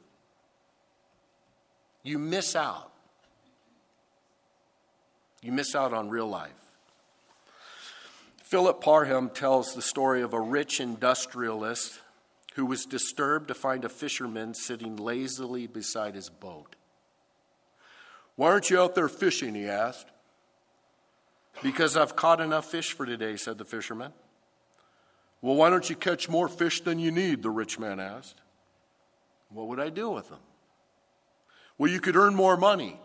You 2.02 2.18
miss 2.18 2.54
out. 2.54 2.92
You 5.42 5.52
miss 5.52 5.74
out 5.74 5.92
on 5.92 6.08
real 6.08 6.28
life. 6.28 6.50
Philip 8.42 8.80
Parham 8.80 9.28
tells 9.30 9.74
the 9.74 9.82
story 9.82 10.22
of 10.22 10.32
a 10.32 10.40
rich 10.40 10.80
industrialist 10.80 12.00
who 12.54 12.64
was 12.64 12.84
disturbed 12.84 13.48
to 13.48 13.54
find 13.54 13.84
a 13.84 13.88
fisherman 13.88 14.54
sitting 14.54 14.96
lazily 14.96 15.66
beside 15.66 16.14
his 16.14 16.30
boat. 16.30 16.76
Why 18.36 18.48
aren't 18.48 18.70
you 18.70 18.80
out 18.80 18.94
there 18.94 19.08
fishing? 19.08 19.54
he 19.54 19.66
asked. 19.66 20.06
Because 21.62 21.96
I've 21.96 22.16
caught 22.16 22.40
enough 22.40 22.66
fish 22.66 22.92
for 22.92 23.06
today, 23.06 23.36
said 23.36 23.58
the 23.58 23.64
fisherman. 23.64 24.12
Well, 25.40 25.54
why 25.54 25.70
don't 25.70 25.88
you 25.88 25.96
catch 25.96 26.28
more 26.28 26.48
fish 26.48 26.80
than 26.80 26.98
you 26.98 27.10
need? 27.10 27.42
The 27.42 27.50
rich 27.50 27.78
man 27.78 28.00
asked. 28.00 28.40
What 29.50 29.68
would 29.68 29.80
I 29.80 29.90
do 29.90 30.10
with 30.10 30.28
them? 30.28 30.40
Well, 31.78 31.90
you 31.90 32.00
could 32.00 32.16
earn 32.16 32.34
more 32.34 32.56
money 32.56 32.98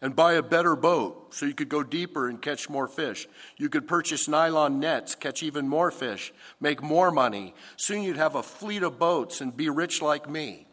and 0.00 0.14
buy 0.16 0.34
a 0.34 0.42
better 0.42 0.76
boat 0.76 1.34
so 1.34 1.46
you 1.46 1.54
could 1.54 1.68
go 1.68 1.82
deeper 1.82 2.28
and 2.28 2.40
catch 2.40 2.68
more 2.68 2.88
fish. 2.88 3.26
You 3.56 3.68
could 3.68 3.86
purchase 3.86 4.28
nylon 4.28 4.80
nets, 4.80 5.14
catch 5.14 5.42
even 5.42 5.68
more 5.68 5.90
fish, 5.90 6.32
make 6.60 6.82
more 6.82 7.10
money. 7.10 7.54
Soon 7.76 8.02
you'd 8.02 8.16
have 8.16 8.34
a 8.34 8.42
fleet 8.42 8.82
of 8.82 8.98
boats 8.98 9.40
and 9.40 9.56
be 9.56 9.68
rich 9.68 10.02
like 10.02 10.28
me. 10.28 10.66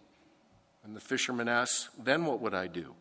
And 0.83 0.95
the 0.95 1.01
fisherman 1.01 1.47
asks, 1.47 1.89
Then 1.97 2.25
what 2.25 2.41
would 2.41 2.53
I 2.53 2.67
do? 2.67 2.95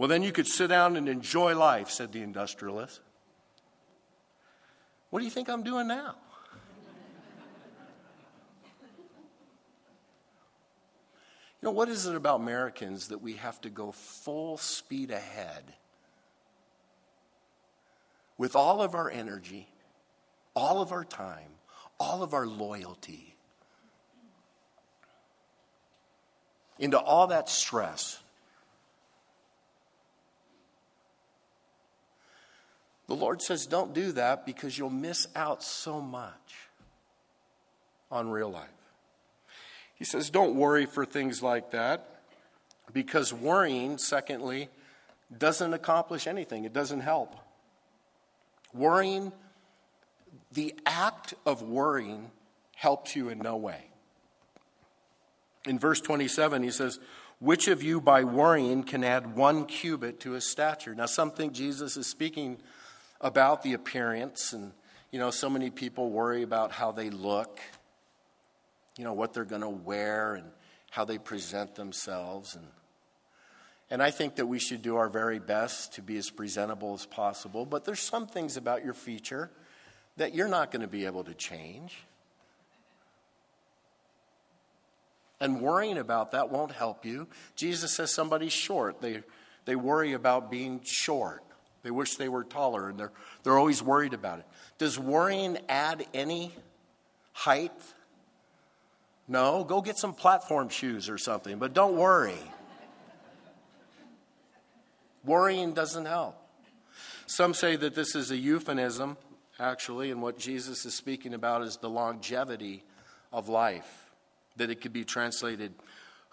Well, 0.00 0.08
then 0.08 0.22
you 0.22 0.32
could 0.32 0.46
sit 0.46 0.68
down 0.68 0.96
and 0.96 1.10
enjoy 1.10 1.54
life, 1.54 1.90
said 1.90 2.10
the 2.10 2.22
industrialist. 2.22 3.02
What 5.10 5.18
do 5.18 5.26
you 5.26 5.30
think 5.30 5.50
I'm 5.50 5.62
doing 5.62 5.88
now? 5.88 6.14
You 11.60 11.66
know, 11.66 11.70
what 11.72 11.90
is 11.90 12.06
it 12.06 12.16
about 12.16 12.40
Americans 12.40 13.08
that 13.08 13.20
we 13.20 13.34
have 13.34 13.60
to 13.60 13.68
go 13.68 13.92
full 13.92 14.56
speed 14.56 15.10
ahead 15.10 15.64
with 18.38 18.56
all 18.56 18.80
of 18.80 18.94
our 18.94 19.10
energy, 19.10 19.68
all 20.56 20.80
of 20.80 20.92
our 20.92 21.04
time, 21.04 21.50
all 21.98 22.22
of 22.22 22.32
our 22.32 22.46
loyalty 22.46 23.34
into 26.78 26.98
all 26.98 27.26
that 27.26 27.50
stress? 27.50 28.19
The 33.10 33.16
Lord 33.16 33.42
says, 33.42 33.66
don't 33.66 33.92
do 33.92 34.12
that 34.12 34.46
because 34.46 34.78
you'll 34.78 34.88
miss 34.88 35.26
out 35.34 35.64
so 35.64 36.00
much 36.00 36.68
on 38.08 38.30
real 38.30 38.52
life. 38.52 38.68
He 39.96 40.04
says, 40.04 40.30
don't 40.30 40.54
worry 40.54 40.86
for 40.86 41.04
things 41.04 41.42
like 41.42 41.72
that 41.72 42.22
because 42.92 43.32
worrying, 43.32 43.98
secondly, 43.98 44.68
doesn't 45.36 45.74
accomplish 45.74 46.28
anything, 46.28 46.64
it 46.64 46.72
doesn't 46.72 47.00
help. 47.00 47.34
Worrying 48.72 49.32
the 50.52 50.72
act 50.86 51.34
of 51.44 51.62
worrying 51.62 52.30
helps 52.76 53.16
you 53.16 53.28
in 53.28 53.40
no 53.40 53.56
way. 53.56 53.86
In 55.66 55.80
verse 55.80 56.00
27, 56.00 56.62
he 56.62 56.70
says, 56.70 57.00
Which 57.40 57.66
of 57.66 57.82
you 57.82 58.00
by 58.00 58.22
worrying 58.22 58.84
can 58.84 59.02
add 59.02 59.34
one 59.34 59.64
cubit 59.64 60.20
to 60.20 60.30
his 60.30 60.48
stature? 60.48 60.94
Now, 60.94 61.06
some 61.06 61.32
think 61.32 61.54
Jesus 61.54 61.96
is 61.96 62.06
speaking 62.06 62.58
about 63.20 63.62
the 63.62 63.74
appearance, 63.74 64.52
and, 64.52 64.72
you 65.10 65.18
know, 65.18 65.30
so 65.30 65.50
many 65.50 65.70
people 65.70 66.10
worry 66.10 66.42
about 66.42 66.72
how 66.72 66.92
they 66.92 67.10
look, 67.10 67.60
you 68.96 69.04
know, 69.04 69.12
what 69.12 69.34
they're 69.34 69.44
going 69.44 69.60
to 69.60 69.68
wear, 69.68 70.34
and 70.34 70.50
how 70.90 71.04
they 71.04 71.18
present 71.18 71.74
themselves. 71.74 72.54
And, 72.54 72.66
and 73.90 74.02
I 74.02 74.10
think 74.10 74.36
that 74.36 74.46
we 74.46 74.58
should 74.58 74.82
do 74.82 74.96
our 74.96 75.08
very 75.08 75.38
best 75.38 75.94
to 75.94 76.02
be 76.02 76.16
as 76.16 76.30
presentable 76.30 76.94
as 76.94 77.06
possible, 77.06 77.66
but 77.66 77.84
there's 77.84 78.00
some 78.00 78.26
things 78.26 78.56
about 78.56 78.84
your 78.84 78.94
feature 78.94 79.50
that 80.16 80.34
you're 80.34 80.48
not 80.48 80.70
going 80.70 80.82
to 80.82 80.88
be 80.88 81.06
able 81.06 81.24
to 81.24 81.34
change. 81.34 81.96
And 85.40 85.60
worrying 85.60 85.96
about 85.96 86.32
that 86.32 86.50
won't 86.50 86.72
help 86.72 87.06
you. 87.06 87.26
Jesus 87.56 87.96
says 87.96 88.12
somebody's 88.12 88.52
short. 88.52 89.00
They, 89.00 89.22
they 89.64 89.74
worry 89.74 90.12
about 90.12 90.50
being 90.50 90.80
short. 90.84 91.42
They 91.82 91.90
wish 91.90 92.16
they 92.16 92.28
were 92.28 92.44
taller, 92.44 92.88
and 92.88 92.98
they're, 92.98 93.12
they're 93.42 93.58
always 93.58 93.82
worried 93.82 94.12
about 94.12 94.40
it. 94.40 94.46
Does 94.78 94.98
worrying 94.98 95.58
add 95.68 96.06
any 96.12 96.54
height? 97.32 97.72
No, 99.26 99.64
go 99.64 99.80
get 99.80 99.96
some 99.96 100.12
platform 100.12 100.68
shoes 100.68 101.08
or 101.08 101.16
something, 101.16 101.58
but 101.58 101.72
don't 101.72 101.96
worry. 101.96 102.38
Worrying 105.24 105.72
doesn't 105.72 106.06
help. 106.06 106.36
Some 107.26 107.54
say 107.54 107.76
that 107.76 107.94
this 107.94 108.14
is 108.14 108.30
a 108.30 108.36
euphemism, 108.36 109.16
actually, 109.58 110.10
and 110.10 110.20
what 110.20 110.38
Jesus 110.38 110.84
is 110.84 110.94
speaking 110.94 111.34
about 111.34 111.62
is 111.62 111.76
the 111.76 111.90
longevity 111.90 112.82
of 113.32 113.48
life 113.48 114.10
that 114.56 114.70
it 114.70 114.80
could 114.80 114.92
be 114.92 115.04
translated 115.04 115.72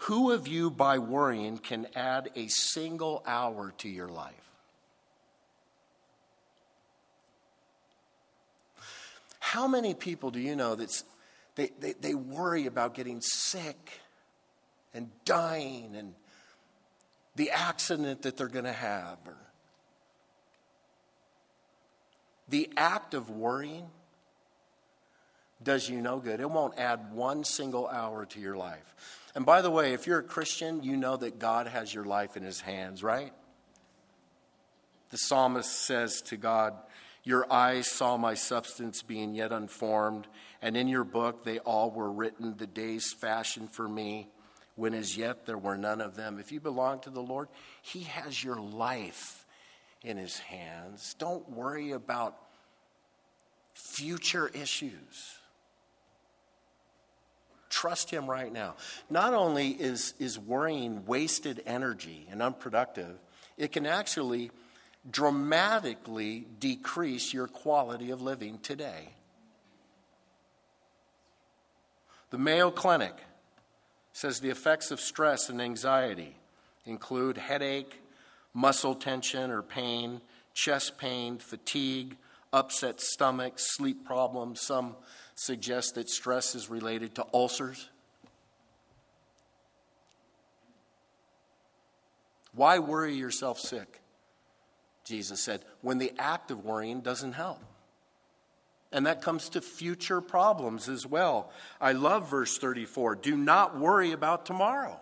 Who 0.02 0.32
of 0.32 0.48
you 0.48 0.70
by 0.72 0.98
worrying 1.00 1.58
can 1.58 1.88
add 1.96 2.32
a 2.36 2.48
single 2.48 3.24
hour 3.26 3.74
to 3.80 3.90
your 3.90 4.08
life? 4.08 4.47
How 9.58 9.66
many 9.66 9.96
people 9.96 10.30
do 10.30 10.40
you 10.40 10.56
know 10.56 10.76
that 10.76 11.02
they, 11.56 11.72
they, 11.80 11.94
they 11.94 12.14
worry 12.14 12.68
about 12.68 12.94
getting 12.94 13.22
sick 13.22 13.90
and 14.94 15.10
dying 15.26 15.96
and 15.96 16.14
the 17.36 17.50
accident 17.50 18.22
that 18.22 18.38
they're 18.38 18.50
going 18.50 18.66
to 18.66 18.72
have? 18.72 19.18
Or 19.26 19.36
the 22.48 22.70
act 22.78 23.16
of 23.16 23.32
worrying 23.32 23.88
does 25.64 25.90
you 25.90 26.02
no 26.02 26.20
good. 26.20 26.40
It 26.40 26.52
won't 26.52 26.78
add 26.78 27.12
one 27.12 27.44
single 27.44 27.88
hour 27.88 28.28
to 28.28 28.40
your 28.40 28.58
life. 28.58 29.32
And 29.34 29.44
by 29.44 29.64
the 29.64 29.72
way, 29.72 29.94
if 29.94 30.06
you're 30.06 30.20
a 30.20 30.24
Christian, 30.24 30.84
you 30.84 30.98
know 30.98 31.18
that 31.18 31.40
God 31.40 31.66
has 31.66 31.92
your 31.92 32.06
life 32.06 32.38
in 32.38 32.44
his 32.44 32.62
hands, 32.62 33.02
right? 33.02 33.34
The 35.10 35.18
psalmist 35.18 35.72
says 35.72 36.22
to 36.28 36.38
God, 36.38 36.76
Your 37.28 37.46
eyes 37.52 37.92
saw 37.92 38.16
my 38.16 38.36
substance 38.36 39.02
being 39.02 39.36
yet 39.36 39.52
unformed, 39.52 40.28
and 40.62 40.78
in 40.78 40.88
your 40.88 41.04
book 41.04 41.44
they 41.44 41.60
all 41.60 41.92
were 41.92 42.10
written, 42.10 42.56
the 42.56 42.66
days 42.66 43.12
fashioned 43.12 43.74
for 43.74 43.86
me, 43.86 44.30
when 44.78 44.94
as 44.94 45.18
yet 45.18 45.46
there 45.46 45.58
were 45.58 45.76
none 45.76 46.00
of 46.00 46.16
them. 46.16 46.40
If 46.40 46.54
you 46.54 46.62
belong 46.62 47.02
to 47.02 47.10
the 47.10 47.22
Lord, 47.22 47.50
He 47.82 48.04
has 48.04 48.42
your 48.42 48.56
life 48.56 49.46
in 50.06 50.16
His 50.16 50.40
hands. 50.40 51.18
Don't 51.20 51.50
worry 51.50 51.92
about 51.92 52.38
future 53.74 54.48
issues. 54.54 55.38
Trust 57.70 58.10
Him 58.10 58.30
right 58.32 58.54
now. 58.54 58.76
Not 59.10 59.34
only 59.34 59.72
is, 59.72 60.14
is 60.18 60.40
worrying 60.40 61.06
wasted 61.06 61.62
energy 61.66 62.26
and 62.32 62.42
unproductive, 62.42 63.20
it 63.58 63.74
can 63.74 63.86
actually 63.86 64.50
dramatically 65.10 66.48
decrease 66.60 67.34
your 67.34 67.48
quality 67.48 68.12
of 68.12 68.22
living 68.22 68.60
today. 68.60 69.10
The 72.30 72.38
Mayo 72.38 72.72
Clinic 72.72 73.16
says 74.12 74.40
the 74.40 74.50
effects 74.50 74.92
of 74.92 75.00
stress 75.00 75.50
and 75.50 75.62
anxiety 75.62 76.36
include 76.86 77.38
headache, 77.38 78.02
muscle 78.54 78.96
tension 78.96 79.50
or 79.52 79.62
pain, 79.62 80.20
chest 80.54 80.98
pain, 80.98 81.38
fatigue, 81.38 82.18
upset 82.52 83.00
stomach, 83.00 83.54
sleep 83.58 84.04
problems. 84.06 84.60
Some 84.62 84.96
suggest 85.36 85.96
that 85.96 86.10
stress 86.10 86.56
is 86.56 86.70
related 86.70 87.16
to 87.16 87.26
ulcers. 87.34 87.90
Why 92.54 92.80
worry 92.80 93.14
yourself 93.14 93.60
sick? 93.60 94.02
Jesus 95.08 95.42
said, 95.42 95.62
when 95.82 95.98
the 95.98 96.12
act 96.18 96.52
of 96.52 96.66
worrying 96.66 97.02
doesn't 97.02 97.34
help. 97.34 97.60
And 98.92 99.06
that 99.06 99.22
comes 99.22 99.50
to 99.50 99.62
future 99.62 100.22
problems 100.22 100.88
as 100.88 101.06
well. 101.06 101.52
I 101.80 101.92
love 101.92 102.30
verse 102.30 102.58
34 102.58 103.16
do 103.16 103.36
not 103.36 103.78
worry 103.78 104.12
about 104.12 104.46
tomorrow. 104.46 105.00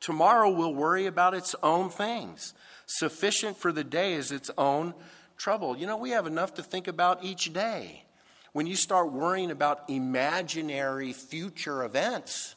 Tomorrow 0.00 0.50
will 0.50 0.74
worry 0.74 1.06
about 1.06 1.34
its 1.34 1.54
own 1.62 1.88
things. 1.88 2.54
Sufficient 2.86 3.56
for 3.56 3.70
the 3.70 3.84
day 3.84 4.14
is 4.14 4.32
its 4.32 4.50
own 4.58 4.94
trouble. 5.36 5.76
You 5.76 5.86
know, 5.86 5.96
we 5.96 6.10
have 6.10 6.26
enough 6.26 6.54
to 6.54 6.62
think 6.62 6.88
about 6.88 7.24
each 7.24 7.52
day. 7.52 8.04
When 8.52 8.66
you 8.66 8.74
start 8.74 9.12
worrying 9.12 9.50
about 9.50 9.88
imaginary 9.88 11.12
future 11.12 11.84
events, 11.84 12.56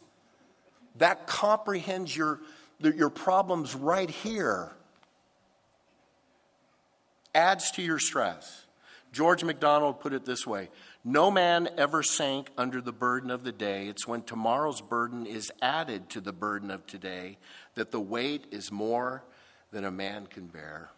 that 0.97 1.27
comprehends 1.27 2.15
your, 2.15 2.41
your 2.79 3.09
problems 3.09 3.75
right 3.75 4.09
here, 4.09 4.71
adds 7.35 7.69
to 7.71 7.83
your 7.83 7.99
stress. 7.99 8.65
George 9.11 9.43
MacDonald 9.43 9.99
put 9.99 10.13
it 10.13 10.25
this 10.25 10.47
way 10.47 10.69
No 11.03 11.29
man 11.29 11.69
ever 11.77 12.01
sank 12.01 12.49
under 12.57 12.81
the 12.81 12.91
burden 12.91 13.29
of 13.29 13.43
the 13.43 13.51
day. 13.51 13.87
It's 13.87 14.07
when 14.07 14.23
tomorrow's 14.23 14.81
burden 14.81 15.25
is 15.25 15.51
added 15.61 16.09
to 16.11 16.21
the 16.21 16.33
burden 16.33 16.71
of 16.71 16.87
today 16.87 17.37
that 17.75 17.91
the 17.91 17.99
weight 17.99 18.47
is 18.51 18.71
more 18.71 19.23
than 19.71 19.85
a 19.85 19.91
man 19.91 20.27
can 20.27 20.47
bear. 20.47 20.89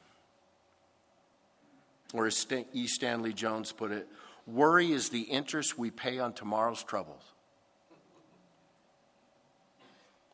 Or 2.14 2.26
as 2.26 2.48
E. 2.74 2.88
Stanley 2.88 3.34
Jones 3.34 3.72
put 3.72 3.92
it, 3.92 4.08
Worry 4.46 4.94
is 4.94 5.10
the 5.10 5.24
interest 5.24 5.78
we 5.78 5.92
pay 5.92 6.20
on 6.20 6.32
tomorrow's 6.32 6.82
troubles. 6.82 7.22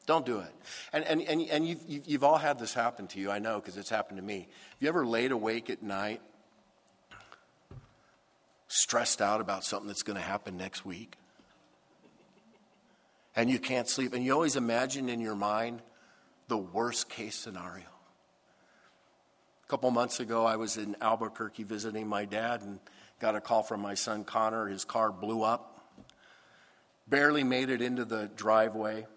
Don't 0.05 0.25
do 0.25 0.39
it. 0.39 0.53
And, 0.91 1.03
and, 1.05 1.21
and, 1.21 1.49
and 1.49 1.67
you've, 1.67 1.81
you've 1.87 2.23
all 2.23 2.37
had 2.37 2.59
this 2.59 2.73
happen 2.73 3.07
to 3.07 3.19
you, 3.19 3.31
I 3.31 3.39
know, 3.39 3.59
because 3.59 3.77
it's 3.77 3.89
happened 3.89 4.17
to 4.17 4.23
me. 4.23 4.39
Have 4.39 4.77
you 4.81 4.89
ever 4.89 5.05
laid 5.05 5.31
awake 5.31 5.69
at 5.69 5.81
night, 5.81 6.21
stressed 8.67 9.21
out 9.21 9.39
about 9.39 9.63
something 9.63 9.87
that's 9.87 10.03
going 10.03 10.17
to 10.17 10.23
happen 10.23 10.57
next 10.57 10.85
week? 10.85 11.15
And 13.35 13.49
you 13.49 13.59
can't 13.59 13.87
sleep, 13.87 14.13
and 14.13 14.23
you 14.23 14.33
always 14.33 14.55
imagine 14.55 15.09
in 15.09 15.19
your 15.19 15.35
mind 15.35 15.81
the 16.49 16.57
worst 16.57 17.09
case 17.09 17.35
scenario. 17.35 17.85
A 19.63 19.67
couple 19.69 19.89
months 19.89 20.19
ago, 20.19 20.45
I 20.45 20.57
was 20.57 20.77
in 20.77 20.95
Albuquerque 21.01 21.63
visiting 21.63 22.07
my 22.07 22.25
dad, 22.25 22.61
and 22.61 22.79
Got 23.23 23.35
a 23.35 23.39
call 23.39 23.63
from 23.63 23.79
my 23.79 23.93
son 23.93 24.25
Connor. 24.25 24.67
His 24.67 24.83
car 24.83 25.09
blew 25.09 25.43
up. 25.43 25.79
Barely 27.07 27.45
made 27.45 27.69
it 27.69 27.81
into 27.81 28.03
the 28.03 28.29
driveway, 28.35 29.07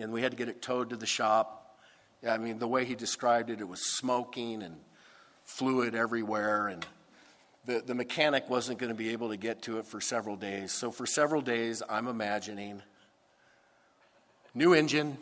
and 0.00 0.12
we 0.12 0.22
had 0.22 0.32
to 0.32 0.36
get 0.36 0.48
it 0.48 0.62
towed 0.62 0.90
to 0.90 0.96
the 0.96 1.06
shop. 1.06 1.78
I 2.26 2.38
mean, 2.38 2.58
the 2.58 2.68
way 2.68 2.84
he 2.84 2.94
described 2.94 3.50
it, 3.50 3.60
it 3.60 3.68
was 3.68 3.80
smoking 3.84 4.62
and 4.62 4.76
fluid 5.44 5.94
everywhere, 5.94 6.68
and 6.68 6.86
the, 7.64 7.82
the 7.84 7.94
mechanic 7.94 8.48
wasn't 8.48 8.78
going 8.78 8.90
to 8.90 8.96
be 8.96 9.10
able 9.10 9.30
to 9.30 9.36
get 9.36 9.62
to 9.62 9.78
it 9.78 9.86
for 9.86 10.00
several 10.00 10.36
days. 10.36 10.72
So, 10.72 10.90
for 10.90 11.06
several 11.06 11.40
days, 11.40 11.82
I'm 11.88 12.08
imagining 12.08 12.82
new 14.54 14.74
engine, 14.74 15.16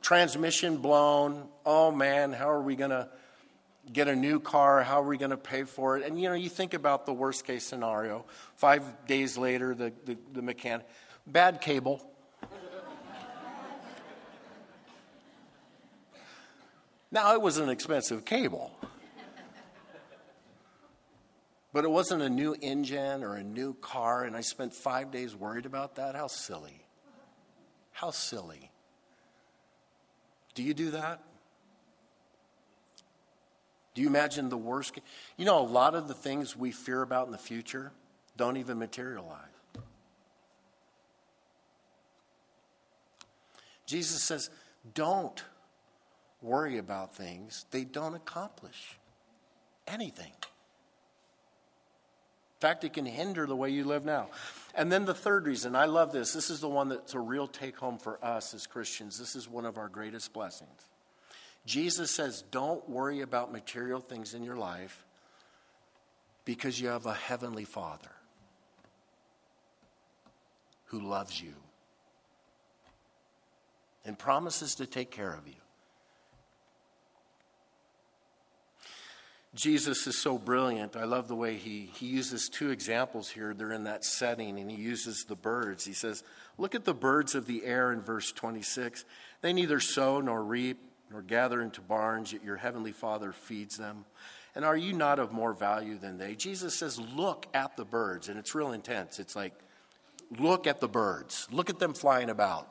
transmission 0.00 0.78
blown. 0.78 1.48
Oh 1.66 1.90
man, 1.90 2.32
how 2.32 2.50
are 2.50 2.62
we 2.62 2.76
going 2.76 2.90
to 2.90 3.08
get 3.92 4.08
a 4.08 4.16
new 4.16 4.40
car. 4.40 4.82
How 4.82 5.02
are 5.02 5.06
we 5.06 5.18
going 5.18 5.30
to 5.30 5.36
pay 5.36 5.64
for 5.64 5.96
it? 5.96 6.06
And 6.06 6.20
you 6.20 6.28
know, 6.28 6.34
you 6.34 6.48
think 6.48 6.74
about 6.74 7.06
the 7.06 7.12
worst 7.12 7.46
case 7.46 7.64
scenario. 7.64 8.24
Five 8.56 9.06
days 9.06 9.38
later, 9.38 9.74
the, 9.74 9.92
the, 10.04 10.16
the 10.32 10.42
mechanic, 10.42 10.86
bad 11.28 11.60
cable. 11.60 12.04
now, 17.10 17.34
it 17.34 17.42
was 17.42 17.58
an 17.58 17.68
expensive 17.68 18.24
cable. 18.24 18.72
But 21.72 21.84
it 21.84 21.90
wasn't 21.90 22.22
a 22.22 22.30
new 22.30 22.56
engine 22.60 23.22
or 23.22 23.34
a 23.36 23.42
new 23.44 23.74
car, 23.74 24.24
and 24.24 24.34
I 24.34 24.40
spent 24.40 24.74
five 24.74 25.10
days 25.10 25.36
worried 25.36 25.66
about 25.66 25.96
that. 25.96 26.14
How 26.14 26.26
silly. 26.26 26.84
How 27.92 28.10
silly. 28.10 28.70
Do 30.54 30.62
you 30.62 30.72
do 30.74 30.90
that? 30.92 31.22
Do 33.94 34.02
you 34.02 34.08
imagine 34.08 34.48
the 34.48 34.56
worst? 34.56 34.98
You 35.36 35.44
know, 35.44 35.58
a 35.58 35.66
lot 35.66 35.94
of 35.94 36.08
the 36.08 36.14
things 36.14 36.56
we 36.56 36.72
fear 36.72 37.02
about 37.02 37.26
in 37.26 37.32
the 37.32 37.38
future 37.38 37.92
don't 38.36 38.56
even 38.56 38.78
materialize. 38.78 39.47
Jesus 43.88 44.22
says, 44.22 44.50
don't 44.94 45.42
worry 46.42 46.76
about 46.76 47.16
things 47.16 47.64
they 47.70 47.84
don't 47.84 48.14
accomplish 48.14 48.98
anything. 49.86 50.30
In 50.30 52.60
fact, 52.60 52.84
it 52.84 52.92
can 52.92 53.06
hinder 53.06 53.46
the 53.46 53.56
way 53.56 53.70
you 53.70 53.84
live 53.84 54.04
now. 54.04 54.28
And 54.74 54.92
then 54.92 55.06
the 55.06 55.14
third 55.14 55.46
reason, 55.46 55.74
I 55.74 55.86
love 55.86 56.12
this. 56.12 56.32
This 56.32 56.50
is 56.50 56.60
the 56.60 56.68
one 56.68 56.90
that's 56.90 57.14
a 57.14 57.20
real 57.20 57.46
take 57.46 57.78
home 57.78 57.98
for 57.98 58.22
us 58.22 58.52
as 58.52 58.66
Christians. 58.66 59.18
This 59.18 59.34
is 59.34 59.48
one 59.48 59.64
of 59.64 59.78
our 59.78 59.88
greatest 59.88 60.32
blessings. 60.32 60.88
Jesus 61.64 62.10
says, 62.10 62.44
don't 62.50 62.86
worry 62.88 63.22
about 63.22 63.52
material 63.52 64.00
things 64.00 64.34
in 64.34 64.44
your 64.44 64.56
life 64.56 65.04
because 66.44 66.80
you 66.80 66.88
have 66.88 67.06
a 67.06 67.14
heavenly 67.14 67.64
Father 67.64 68.10
who 70.86 71.00
loves 71.00 71.40
you 71.40 71.54
and 74.04 74.18
promises 74.18 74.74
to 74.76 74.86
take 74.86 75.10
care 75.10 75.32
of 75.32 75.46
you. 75.46 75.54
Jesus 79.54 80.06
is 80.06 80.16
so 80.16 80.38
brilliant. 80.38 80.94
I 80.94 81.04
love 81.04 81.26
the 81.26 81.34
way 81.34 81.56
he, 81.56 81.90
he 81.94 82.06
uses 82.06 82.48
two 82.48 82.70
examples 82.70 83.28
here. 83.28 83.54
They're 83.54 83.72
in 83.72 83.84
that 83.84 84.04
setting, 84.04 84.58
and 84.58 84.70
he 84.70 84.76
uses 84.76 85.24
the 85.24 85.34
birds. 85.34 85.84
He 85.84 85.94
says, 85.94 86.22
Look 86.58 86.74
at 86.74 86.84
the 86.84 86.94
birds 86.94 87.34
of 87.34 87.46
the 87.46 87.64
air 87.64 87.92
in 87.92 88.02
verse 88.02 88.30
26. 88.30 89.04
They 89.40 89.52
neither 89.52 89.80
sow 89.80 90.20
nor 90.20 90.42
reap 90.42 90.78
nor 91.10 91.22
gather 91.22 91.62
into 91.62 91.80
barns, 91.80 92.32
yet 92.32 92.44
your 92.44 92.56
heavenly 92.56 92.92
Father 92.92 93.32
feeds 93.32 93.78
them. 93.78 94.04
And 94.54 94.64
are 94.64 94.76
you 94.76 94.92
not 94.92 95.18
of 95.18 95.32
more 95.32 95.54
value 95.54 95.96
than 95.98 96.18
they? 96.18 96.34
Jesus 96.34 96.74
says, 96.74 97.00
Look 97.00 97.46
at 97.54 97.76
the 97.76 97.84
birds. 97.84 98.28
And 98.28 98.38
it's 98.38 98.54
real 98.54 98.72
intense. 98.72 99.18
It's 99.18 99.34
like, 99.34 99.54
Look 100.38 100.66
at 100.66 100.80
the 100.80 100.88
birds, 100.88 101.48
look 101.50 101.70
at 101.70 101.78
them 101.78 101.94
flying 101.94 102.28
about. 102.28 102.68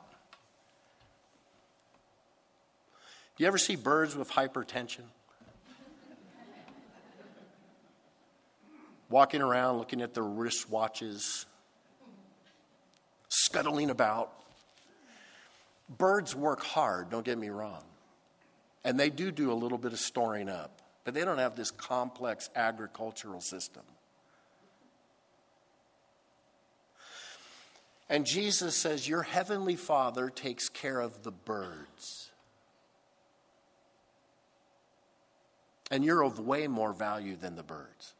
Do 3.38 3.44
you 3.44 3.48
ever 3.48 3.56
see 3.56 3.76
birds 3.76 4.16
with 4.16 4.30
hypertension? 4.30 5.04
walking 9.10 9.40
around 9.40 9.78
looking 9.78 10.02
at 10.02 10.14
their 10.14 10.24
wristwatches, 10.24 11.46
scuttling 13.28 13.90
about. 13.90 14.32
Birds 15.88 16.34
work 16.34 16.62
hard, 16.62 17.10
don't 17.10 17.24
get 17.24 17.38
me 17.38 17.48
wrong. 17.48 17.82
And 18.84 19.00
they 19.00 19.08
do 19.08 19.30
do 19.30 19.50
a 19.50 19.54
little 19.54 19.78
bit 19.78 19.92
of 19.92 19.98
storing 19.98 20.48
up, 20.48 20.82
but 21.04 21.14
they 21.14 21.24
don't 21.24 21.38
have 21.38 21.56
this 21.56 21.70
complex 21.70 22.50
agricultural 22.54 23.40
system. 23.40 23.82
And 28.10 28.26
Jesus 28.26 28.76
says, 28.76 29.08
Your 29.08 29.22
heavenly 29.22 29.76
Father 29.76 30.28
takes 30.28 30.68
care 30.68 31.00
of 31.00 31.22
the 31.22 31.30
birds. 31.30 32.27
And 35.90 36.04
you're 36.04 36.22
of 36.22 36.38
way 36.38 36.66
more 36.66 36.92
value 36.92 37.36
than 37.36 37.56
the 37.56 37.62
birds. 37.62 38.14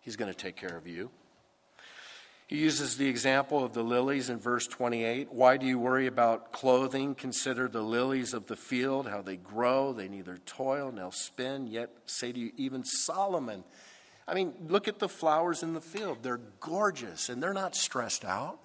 He's 0.00 0.16
going 0.16 0.32
to 0.32 0.36
take 0.36 0.56
care 0.56 0.76
of 0.76 0.86
you. 0.86 1.10
He 2.46 2.56
uses 2.56 2.96
the 2.96 3.08
example 3.08 3.62
of 3.62 3.74
the 3.74 3.82
lilies 3.82 4.30
in 4.30 4.38
verse 4.38 4.66
28. 4.66 5.30
Why 5.30 5.58
do 5.58 5.66
you 5.66 5.78
worry 5.78 6.06
about 6.06 6.50
clothing? 6.50 7.14
Consider 7.14 7.68
the 7.68 7.82
lilies 7.82 8.32
of 8.32 8.46
the 8.46 8.56
field, 8.56 9.06
how 9.06 9.20
they 9.20 9.36
grow. 9.36 9.92
They 9.92 10.08
neither 10.08 10.38
toil 10.38 10.90
nor 10.90 11.12
spin. 11.12 11.66
Yet, 11.66 11.90
say 12.06 12.32
to 12.32 12.40
you, 12.40 12.52
even 12.56 12.84
Solomon. 12.84 13.64
I 14.26 14.32
mean, 14.32 14.54
look 14.66 14.88
at 14.88 14.98
the 14.98 15.10
flowers 15.10 15.62
in 15.62 15.74
the 15.74 15.82
field. 15.82 16.18
They're 16.22 16.40
gorgeous 16.60 17.28
and 17.28 17.42
they're 17.42 17.52
not 17.52 17.76
stressed 17.76 18.24
out. 18.24 18.58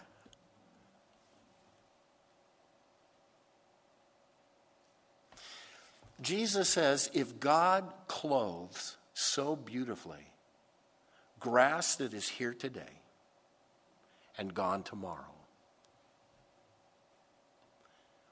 Jesus 6.23 6.69
says 6.69 7.11
if 7.13 7.39
God 7.39 7.91
clothes 8.07 8.97
so 9.13 9.55
beautifully, 9.55 10.31
grass 11.39 11.97
that 11.97 12.13
is 12.13 12.27
here 12.27 12.53
today 12.53 13.01
and 14.37 14.53
gone 14.53 14.83
tomorrow. 14.83 15.33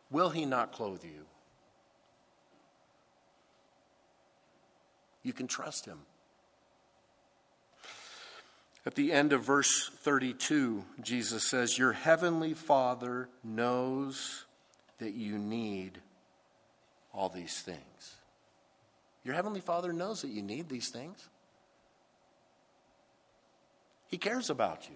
Will 0.09 0.29
he 0.29 0.45
not 0.45 0.71
clothe 0.71 1.03
you? 1.03 1.25
You 5.23 5.33
can 5.33 5.47
trust 5.47 5.85
him. 5.85 5.99
At 8.85 8.95
the 8.95 9.11
end 9.11 9.31
of 9.31 9.43
verse 9.43 9.91
32, 10.01 10.83
Jesus 11.01 11.47
says, 11.47 11.77
Your 11.77 11.91
heavenly 11.91 12.53
Father 12.53 13.29
knows 13.43 14.45
that 14.97 15.13
you 15.13 15.37
need 15.37 15.99
all 17.13 17.29
these 17.29 17.59
things. 17.61 18.15
Your 19.23 19.35
heavenly 19.35 19.61
Father 19.61 19.93
knows 19.93 20.21
that 20.21 20.29
you 20.29 20.41
need 20.41 20.69
these 20.69 20.89
things. 20.89 21.27
He 24.07 24.17
cares 24.17 24.49
about 24.49 24.89
you. 24.89 24.95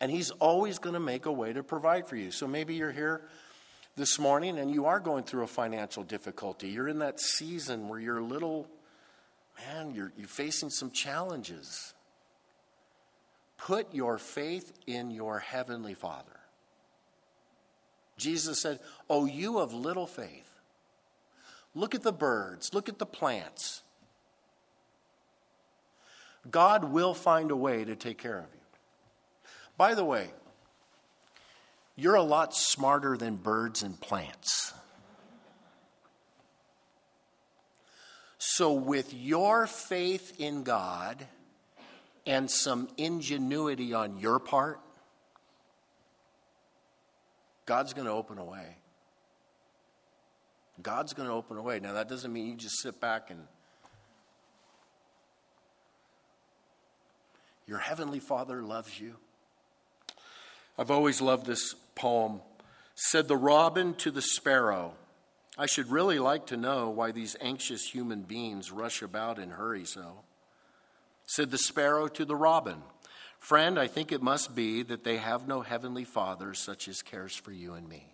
And 0.00 0.10
He's 0.10 0.30
always 0.30 0.78
going 0.78 0.94
to 0.94 1.00
make 1.00 1.26
a 1.26 1.32
way 1.32 1.52
to 1.52 1.62
provide 1.62 2.06
for 2.06 2.16
you. 2.16 2.30
So 2.30 2.46
maybe 2.46 2.74
you're 2.74 2.92
here 2.92 3.22
this 3.96 4.18
morning 4.18 4.58
and 4.58 4.70
you 4.70 4.86
are 4.86 5.00
going 5.00 5.24
through 5.24 5.44
a 5.44 5.48
financial 5.48 6.02
difficulty. 6.02 6.68
You're 6.68 6.88
in 6.88 6.98
that 6.98 7.20
season 7.20 7.88
where 7.88 8.00
you're 8.00 8.18
a 8.18 8.24
little, 8.24 8.66
man, 9.58 9.94
you're, 9.94 10.12
you're 10.18 10.26
facing 10.26 10.70
some 10.70 10.90
challenges. 10.90 11.94
Put 13.56 13.94
your 13.94 14.18
faith 14.18 14.72
in 14.86 15.10
your 15.10 15.38
Heavenly 15.38 15.94
Father. 15.94 16.40
Jesus 18.16 18.60
said, 18.60 18.80
Oh, 19.08 19.26
you 19.26 19.58
of 19.58 19.72
little 19.72 20.06
faith. 20.06 20.54
Look 21.74 21.94
at 21.94 22.02
the 22.02 22.12
birds, 22.12 22.72
look 22.72 22.88
at 22.88 22.98
the 22.98 23.06
plants. 23.06 23.82
God 26.50 26.84
will 26.84 27.14
find 27.14 27.50
a 27.50 27.56
way 27.56 27.84
to 27.84 27.96
take 27.96 28.18
care 28.18 28.38
of 28.38 28.46
you. 28.52 28.60
By 29.76 29.94
the 29.94 30.04
way, 30.04 30.28
you're 31.96 32.14
a 32.14 32.22
lot 32.22 32.54
smarter 32.54 33.16
than 33.16 33.36
birds 33.36 33.82
and 33.82 33.98
plants. 33.98 34.72
So, 38.38 38.72
with 38.72 39.14
your 39.14 39.66
faith 39.66 40.38
in 40.38 40.64
God 40.64 41.26
and 42.26 42.50
some 42.50 42.88
ingenuity 42.96 43.94
on 43.94 44.18
your 44.18 44.38
part, 44.38 44.80
God's 47.66 47.92
going 47.92 48.06
to 48.06 48.12
open 48.12 48.38
a 48.38 48.44
way. 48.44 48.76
God's 50.82 51.12
going 51.12 51.28
to 51.28 51.34
open 51.34 51.56
a 51.56 51.62
way. 51.62 51.80
Now, 51.80 51.92
that 51.94 52.08
doesn't 52.08 52.32
mean 52.32 52.46
you 52.46 52.56
just 52.56 52.80
sit 52.80 53.00
back 53.00 53.30
and 53.30 53.40
Your 57.66 57.78
heavenly 57.78 58.20
Father 58.20 58.62
loves 58.62 59.00
you. 59.00 59.16
I've 60.78 60.90
always 60.90 61.20
loved 61.20 61.46
this 61.46 61.74
poem. 61.94 62.40
Said 62.94 63.26
the 63.26 63.36
robin 63.36 63.94
to 63.94 64.10
the 64.10 64.22
sparrow, 64.22 64.94
I 65.56 65.66
should 65.66 65.90
really 65.90 66.18
like 66.18 66.46
to 66.46 66.56
know 66.56 66.90
why 66.90 67.10
these 67.10 67.36
anxious 67.40 67.82
human 67.84 68.22
beings 68.22 68.70
rush 68.70 69.02
about 69.02 69.38
and 69.38 69.52
hurry 69.52 69.84
so. 69.84 70.20
Said 71.26 71.50
the 71.50 71.58
sparrow 71.58 72.06
to 72.08 72.24
the 72.24 72.36
robin, 72.36 72.82
Friend, 73.44 73.78
I 73.78 73.88
think 73.88 74.10
it 74.10 74.22
must 74.22 74.56
be 74.56 74.82
that 74.84 75.04
they 75.04 75.18
have 75.18 75.46
no 75.46 75.60
heavenly 75.60 76.04
Father 76.04 76.54
such 76.54 76.88
as 76.88 77.02
cares 77.02 77.36
for 77.36 77.52
you 77.52 77.74
and 77.74 77.86
me. 77.86 78.06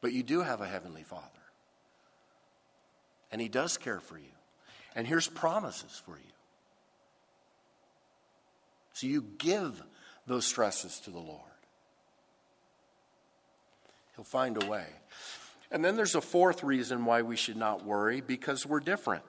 But 0.00 0.14
you 0.14 0.22
do 0.22 0.40
have 0.40 0.62
a 0.62 0.66
heavenly 0.66 1.02
Father, 1.02 1.26
and 3.30 3.38
He 3.38 3.50
does 3.50 3.76
care 3.76 4.00
for 4.00 4.16
you. 4.16 4.32
And 4.96 5.06
here's 5.06 5.28
promises 5.28 6.00
for 6.06 6.12
you. 6.12 6.32
So 8.94 9.06
you 9.06 9.22
give 9.36 9.82
those 10.26 10.46
stresses 10.46 11.00
to 11.00 11.10
the 11.10 11.18
Lord. 11.18 11.42
He'll 14.16 14.24
find 14.24 14.62
a 14.62 14.66
way. 14.66 14.86
And 15.70 15.84
then 15.84 15.96
there's 15.96 16.14
a 16.14 16.22
fourth 16.22 16.64
reason 16.64 17.04
why 17.04 17.20
we 17.20 17.36
should 17.36 17.58
not 17.58 17.84
worry 17.84 18.22
because 18.22 18.64
we're 18.64 18.80
different. 18.80 19.24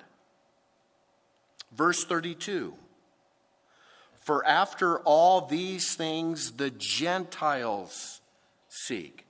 Verse 1.71 2.03
32 2.03 2.73
For 4.19 4.45
after 4.45 4.99
all 4.99 5.45
these 5.45 5.95
things 5.95 6.53
the 6.53 6.71
Gentiles 6.71 8.21
seek. 8.67 9.25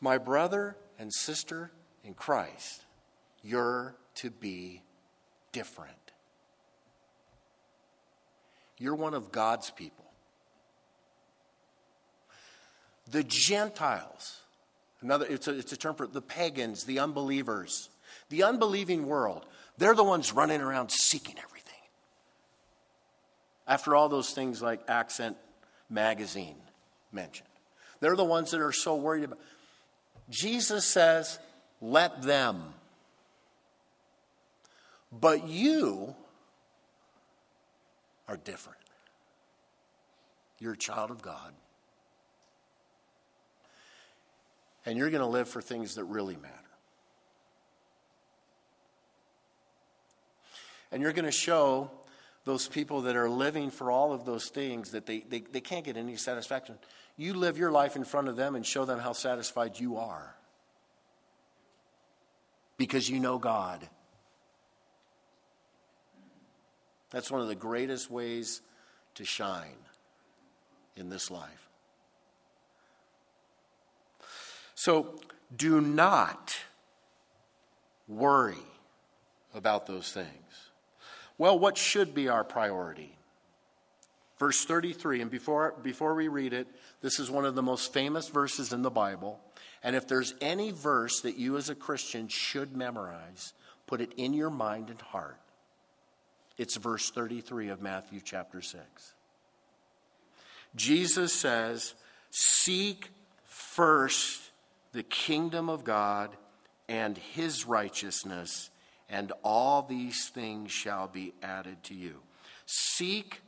My 0.00 0.18
brother 0.18 0.76
and 0.98 1.12
sister 1.12 1.70
in 2.04 2.14
Christ, 2.14 2.84
you're 3.42 3.96
to 4.16 4.30
be 4.30 4.82
different. 5.52 5.92
You're 8.78 8.94
one 8.94 9.14
of 9.14 9.32
God's 9.32 9.70
people. 9.70 10.04
The 13.10 13.24
Gentiles, 13.24 14.42
Another, 15.00 15.26
it's 15.28 15.46
a, 15.46 15.56
it's 15.56 15.72
a 15.72 15.76
term 15.76 15.94
for 15.94 16.06
the 16.06 16.22
pagans, 16.22 16.84
the 16.84 16.98
unbelievers, 16.98 17.90
the 18.28 18.42
unbelieving 18.42 19.06
world. 19.06 19.46
They're 19.78 19.94
the 19.94 20.04
ones 20.04 20.32
running 20.32 20.60
around 20.60 20.90
seeking 20.90 21.36
everything. 21.38 21.74
After 23.66 23.94
all 23.94 24.08
those 24.08 24.30
things 24.30 24.62
like 24.62 24.80
Accent 24.88 25.36
Magazine 25.90 26.56
mentioned, 27.12 27.48
they're 28.00 28.16
the 28.16 28.24
ones 28.24 28.50
that 28.52 28.60
are 28.60 28.72
so 28.72 28.96
worried 28.96 29.24
about. 29.24 29.38
Jesus 30.28 30.84
says, 30.84 31.38
let 31.80 32.22
them. 32.22 32.62
But 35.12 35.48
you 35.48 36.14
are 38.28 38.36
different. 38.36 38.78
You're 40.58 40.72
a 40.72 40.78
child 40.78 41.10
of 41.10 41.22
God. 41.22 41.52
And 44.84 44.96
you're 44.96 45.10
going 45.10 45.20
to 45.20 45.26
live 45.26 45.48
for 45.48 45.60
things 45.60 45.96
that 45.96 46.04
really 46.04 46.36
matter. 46.36 46.54
And 50.96 51.02
you're 51.02 51.12
going 51.12 51.26
to 51.26 51.30
show 51.30 51.90
those 52.44 52.68
people 52.68 53.02
that 53.02 53.16
are 53.16 53.28
living 53.28 53.70
for 53.70 53.90
all 53.90 54.14
of 54.14 54.24
those 54.24 54.46
things 54.46 54.92
that 54.92 55.04
they, 55.04 55.18
they, 55.28 55.40
they 55.40 55.60
can't 55.60 55.84
get 55.84 55.98
any 55.98 56.16
satisfaction. 56.16 56.76
You 57.18 57.34
live 57.34 57.58
your 57.58 57.70
life 57.70 57.96
in 57.96 58.04
front 58.04 58.28
of 58.28 58.36
them 58.36 58.54
and 58.54 58.64
show 58.64 58.86
them 58.86 58.98
how 58.98 59.12
satisfied 59.12 59.78
you 59.78 59.98
are. 59.98 60.34
Because 62.78 63.10
you 63.10 63.20
know 63.20 63.36
God. 63.36 63.86
That's 67.10 67.30
one 67.30 67.42
of 67.42 67.48
the 67.48 67.54
greatest 67.54 68.10
ways 68.10 68.62
to 69.16 69.26
shine 69.26 69.76
in 70.96 71.10
this 71.10 71.30
life. 71.30 71.68
So 74.74 75.20
do 75.54 75.82
not 75.82 76.56
worry 78.08 78.64
about 79.54 79.84
those 79.84 80.10
things. 80.10 80.45
Well, 81.38 81.58
what 81.58 81.76
should 81.76 82.14
be 82.14 82.28
our 82.28 82.44
priority? 82.44 83.16
Verse 84.38 84.64
33, 84.64 85.22
and 85.22 85.30
before, 85.30 85.74
before 85.82 86.14
we 86.14 86.28
read 86.28 86.52
it, 86.52 86.66
this 87.00 87.18
is 87.18 87.30
one 87.30 87.46
of 87.46 87.54
the 87.54 87.62
most 87.62 87.92
famous 87.92 88.28
verses 88.28 88.72
in 88.72 88.82
the 88.82 88.90
Bible. 88.90 89.40
And 89.82 89.96
if 89.96 90.06
there's 90.06 90.34
any 90.40 90.72
verse 90.72 91.20
that 91.20 91.38
you 91.38 91.56
as 91.56 91.70
a 91.70 91.74
Christian 91.74 92.28
should 92.28 92.76
memorize, 92.76 93.54
put 93.86 94.00
it 94.00 94.12
in 94.16 94.34
your 94.34 94.50
mind 94.50 94.90
and 94.90 95.00
heart. 95.00 95.38
It's 96.58 96.76
verse 96.76 97.10
33 97.10 97.68
of 97.68 97.82
Matthew 97.82 98.20
chapter 98.22 98.60
6. 98.60 98.82
Jesus 100.74 101.32
says, 101.32 101.94
Seek 102.30 103.10
first 103.44 104.50
the 104.92 105.02
kingdom 105.02 105.68
of 105.70 105.84
God 105.84 106.30
and 106.88 107.16
his 107.16 107.66
righteousness, 107.66 108.70
and 109.08 109.32
all 109.42 109.82
these 109.82 110.28
things 110.28 110.72
shall 110.72 111.08
be 111.08 111.32
added 111.42 111.82
to 111.84 111.94
you. 111.94 112.16
Seek 112.66 113.40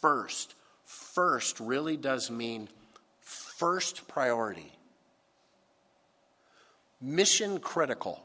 first. 0.00 0.54
First 0.84 1.58
really 1.60 1.96
does 1.96 2.30
mean 2.30 2.68
first 3.20 4.06
priority, 4.06 4.70
mission 7.00 7.58
critical, 7.58 8.22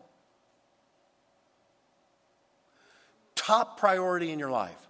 top 3.35 3.79
priority 3.79 4.31
in 4.31 4.39
your 4.39 4.51
life. 4.51 4.87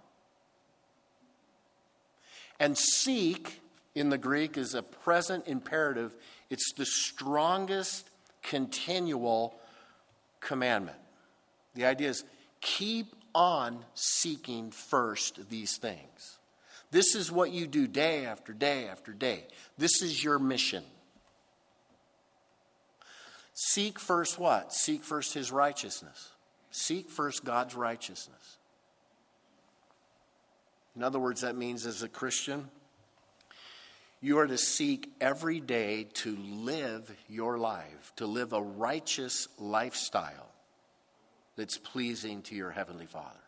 And 2.58 2.76
seek 2.76 3.60
in 3.94 4.10
the 4.10 4.18
Greek 4.18 4.56
is 4.56 4.74
a 4.74 4.82
present 4.82 5.46
imperative, 5.46 6.14
it's 6.50 6.72
the 6.76 6.86
strongest 6.86 8.08
continual 8.42 9.54
commandment. 10.40 10.96
The 11.74 11.86
idea 11.86 12.10
is 12.10 12.24
keep 12.60 13.14
on 13.34 13.84
seeking 13.94 14.70
first 14.70 15.48
these 15.48 15.76
things. 15.78 16.38
This 16.90 17.14
is 17.14 17.32
what 17.32 17.50
you 17.50 17.66
do 17.66 17.86
day 17.86 18.26
after 18.26 18.52
day 18.52 18.86
after 18.86 19.12
day. 19.12 19.46
This 19.78 20.02
is 20.02 20.22
your 20.22 20.38
mission. 20.38 20.84
Seek 23.54 23.98
first 23.98 24.38
what? 24.38 24.72
Seek 24.72 25.02
first 25.02 25.32
his 25.32 25.50
righteousness. 25.50 26.30
Seek 26.70 27.10
first 27.10 27.44
God's 27.44 27.74
righteousness. 27.74 28.58
In 30.94 31.02
other 31.02 31.18
words, 31.18 31.40
that 31.40 31.56
means 31.56 31.86
as 31.86 32.02
a 32.02 32.08
Christian, 32.08 32.68
you 34.20 34.38
are 34.38 34.46
to 34.46 34.58
seek 34.58 35.10
every 35.20 35.60
day 35.60 36.04
to 36.14 36.36
live 36.36 37.10
your 37.28 37.58
life, 37.58 38.12
to 38.16 38.26
live 38.26 38.52
a 38.52 38.60
righteous 38.60 39.48
lifestyle 39.58 40.51
that's 41.56 41.78
pleasing 41.78 42.42
to 42.42 42.54
your 42.54 42.70
Heavenly 42.70 43.06
Father. 43.06 43.38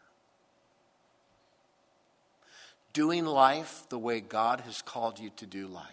Doing 2.92 3.24
life 3.24 3.86
the 3.88 3.98
way 3.98 4.20
God 4.20 4.60
has 4.60 4.82
called 4.82 5.18
you 5.18 5.30
to 5.36 5.46
do 5.46 5.66
life. 5.66 5.86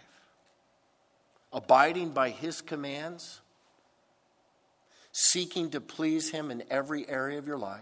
Abiding 1.52 2.10
by 2.10 2.30
His 2.30 2.60
commands. 2.60 3.40
Seeking 5.10 5.70
to 5.70 5.80
please 5.80 6.30
Him 6.30 6.50
in 6.50 6.62
every 6.70 7.08
area 7.08 7.38
of 7.38 7.46
your 7.46 7.58
life. 7.58 7.80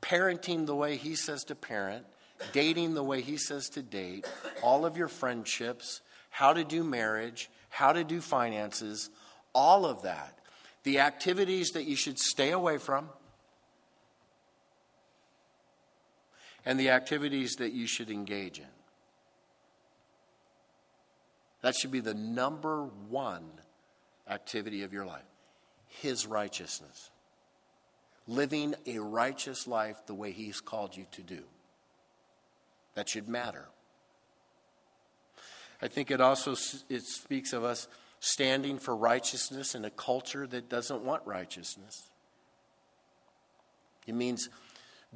Parenting 0.00 0.66
the 0.66 0.76
way 0.76 0.96
He 0.96 1.16
says 1.16 1.42
to 1.44 1.54
parent. 1.54 2.06
Dating 2.52 2.94
the 2.94 3.02
way 3.02 3.22
He 3.22 3.38
says 3.38 3.68
to 3.70 3.82
date. 3.82 4.26
All 4.62 4.86
of 4.86 4.96
your 4.96 5.08
friendships. 5.08 6.00
How 6.30 6.52
to 6.52 6.64
do 6.64 6.84
marriage. 6.84 7.50
How 7.70 7.92
to 7.92 8.04
do 8.04 8.20
finances. 8.20 9.10
All 9.52 9.84
of 9.84 10.02
that 10.02 10.38
the 10.86 11.00
activities 11.00 11.72
that 11.72 11.84
you 11.84 11.96
should 11.96 12.16
stay 12.16 12.52
away 12.52 12.78
from, 12.78 13.08
and 16.64 16.78
the 16.78 16.90
activities 16.90 17.56
that 17.56 17.72
you 17.72 17.88
should 17.88 18.08
engage 18.08 18.60
in. 18.60 18.68
That 21.62 21.74
should 21.74 21.90
be 21.90 21.98
the 21.98 22.14
number 22.14 22.84
one 23.08 23.50
activity 24.30 24.84
of 24.84 24.92
your 24.92 25.04
life 25.04 25.24
His 25.88 26.24
righteousness. 26.24 27.10
Living 28.28 28.76
a 28.86 29.00
righteous 29.00 29.66
life 29.66 29.96
the 30.06 30.14
way 30.14 30.30
He's 30.30 30.60
called 30.60 30.96
you 30.96 31.06
to 31.10 31.22
do. 31.22 31.42
That 32.94 33.08
should 33.08 33.28
matter. 33.28 33.66
I 35.82 35.88
think 35.88 36.12
it 36.12 36.20
also 36.20 36.52
it 36.88 37.02
speaks 37.02 37.52
of 37.52 37.64
us 37.64 37.88
standing 38.20 38.78
for 38.78 38.96
righteousness 38.96 39.74
in 39.74 39.84
a 39.84 39.90
culture 39.90 40.46
that 40.46 40.68
doesn't 40.68 41.02
want 41.02 41.22
righteousness. 41.26 42.10
It 44.06 44.14
means 44.14 44.48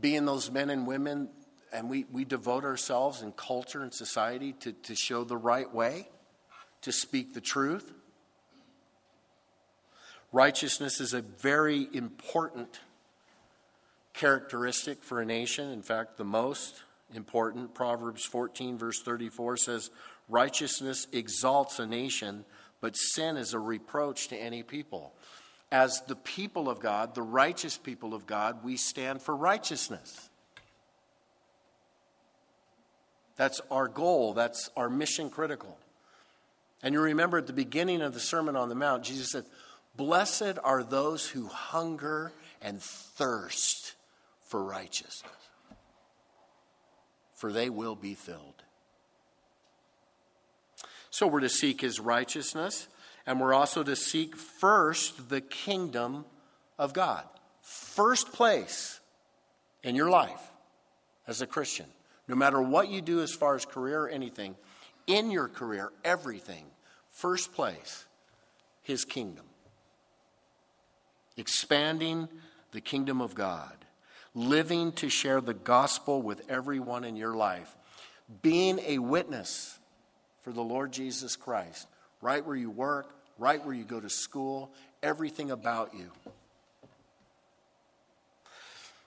being 0.01 0.25
those 0.25 0.51
men 0.51 0.71
and 0.71 0.87
women, 0.87 1.29
and 1.73 1.89
we, 1.89 2.05
we 2.11 2.25
devote 2.25 2.65
ourselves 2.65 3.23
in 3.23 3.33
culture 3.33 3.83
and 3.83 3.93
society 3.93 4.53
to, 4.61 4.73
to 4.73 4.95
show 4.95 5.25
the 5.25 5.37
right 5.37 5.73
way, 5.73 6.09
to 6.83 6.93
speak 6.93 7.35
the 7.35 7.41
truth. 7.41 7.93
Righteousness 10.33 11.01
is 11.01 11.13
a 11.13 11.23
very 11.23 11.89
important 11.93 12.81
characteristic 14.13 15.03
for 15.03 15.21
a 15.21 15.25
nation. 15.25 15.71
In 15.71 15.83
fact, 15.83 16.17
the 16.17 16.25
most 16.25 16.83
important. 17.15 17.75
Proverbs 17.75 18.25
14, 18.25 18.79
verse 18.79 19.03
34 19.03 19.57
says, 19.57 19.91
Righteousness 20.29 21.09
exalts 21.13 21.79
a 21.81 21.87
nation, 21.87 22.45
but 22.81 22.97
sin 22.97 23.37
is 23.37 23.53
a 23.53 23.59
reproach 23.59 24.29
to 24.29 24.37
any 24.37 24.63
people. 24.63 25.13
As 25.73 26.01
the 26.09 26.17
people 26.17 26.69
of 26.69 26.81
God, 26.81 27.15
the 27.15 27.23
righteous 27.23 27.77
people 27.77 28.15
of 28.15 28.27
God, 28.27 28.65
we 28.65 28.77
stand 28.77 29.23
for 29.23 29.37
righteousness. 29.37 30.29
That's 33.37 33.61
our 33.71 33.89
goal, 33.89 34.35
that's 34.35 34.71
our 34.77 34.91
mission 34.91 35.31
critical. 35.31 35.79
And 36.83 36.95
you 36.95 37.01
remember 37.01 37.39
at 37.39 37.47
the 37.47 37.53
beginning 37.53 38.03
of 38.03 38.15
the 38.15 38.21
Sermon 38.21 38.57
on 38.57 38.69
the 38.69 38.75
Mount, 38.75 39.05
Jesus 39.05 39.31
said, 39.31 39.45
Blessed 39.97 40.59
are 40.65 40.83
those 40.83 41.29
who 41.29 41.47
hunger 41.47 42.33
and 42.63 42.81
thirst 42.83 43.95
for 44.43 44.63
righteousness, 44.63 45.33
for 47.35 47.53
they 47.53 47.71
will 47.71 47.95
be 47.95 48.15
filled. 48.15 48.63
So 51.21 51.27
we're 51.27 51.41
to 51.41 51.51
seek 51.51 51.83
his 51.83 52.01
righteousness, 52.01 52.89
and 53.27 53.39
we're 53.39 53.53
also 53.53 53.83
to 53.83 53.95
seek 53.95 54.37
first 54.37 55.29
the 55.29 55.43
kingdom 55.43 56.25
of 56.79 56.95
God. 56.95 57.25
First 57.61 58.33
place 58.33 59.01
in 59.83 59.95
your 59.95 60.09
life 60.09 60.41
as 61.27 61.43
a 61.43 61.47
Christian. 61.47 61.85
No 62.27 62.37
matter 62.37 62.63
what 62.63 62.89
you 62.89 63.03
do 63.03 63.21
as 63.21 63.35
far 63.35 63.55
as 63.55 63.67
career 63.67 64.05
or 64.05 64.09
anything, 64.09 64.57
in 65.07 65.31
your 65.31 65.47
career, 65.47 65.93
everything, 66.05 66.65
first 67.11 67.53
place, 67.53 68.07
his 68.81 69.05
kingdom. 69.05 69.45
Expanding 71.37 72.31
the 72.73 72.81
kingdom 72.81 73.21
of 73.21 73.35
God. 73.35 73.77
Living 74.35 74.91
to 74.93 75.11
share 75.11 75.43
the 75.43 75.53
gospel 75.53 76.23
with 76.23 76.49
everyone 76.49 77.05
in 77.05 77.15
your 77.15 77.35
life. 77.35 77.77
Being 78.41 78.79
a 78.87 79.01
witness 79.01 79.80
for 80.43 80.53
the 80.53 80.63
Lord 80.63 80.93
Jesus 80.93 81.37
Christ, 81.37 81.87
right 82.21 82.45
where 82.45 82.57
you 82.57 82.71
work, 82.71 83.15
right 83.39 83.65
where 83.65 83.75
you 83.75 83.85
go 83.85 84.01
to 84.01 84.11
school, 84.11 84.71
everything 85.03 85.51
about 85.51 85.95
you. 85.95 86.11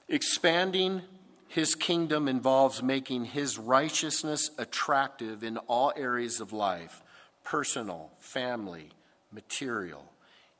Expanding 0.09 1.01
his 1.47 1.75
kingdom 1.75 2.27
involves 2.27 2.81
making 2.81 3.25
his 3.25 3.57
righteousness 3.57 4.49
attractive 4.57 5.43
in 5.43 5.57
all 5.57 5.93
areas 5.95 6.39
of 6.39 6.51
life 6.51 7.01
personal, 7.43 8.09
family, 8.19 8.89
material, 9.31 10.05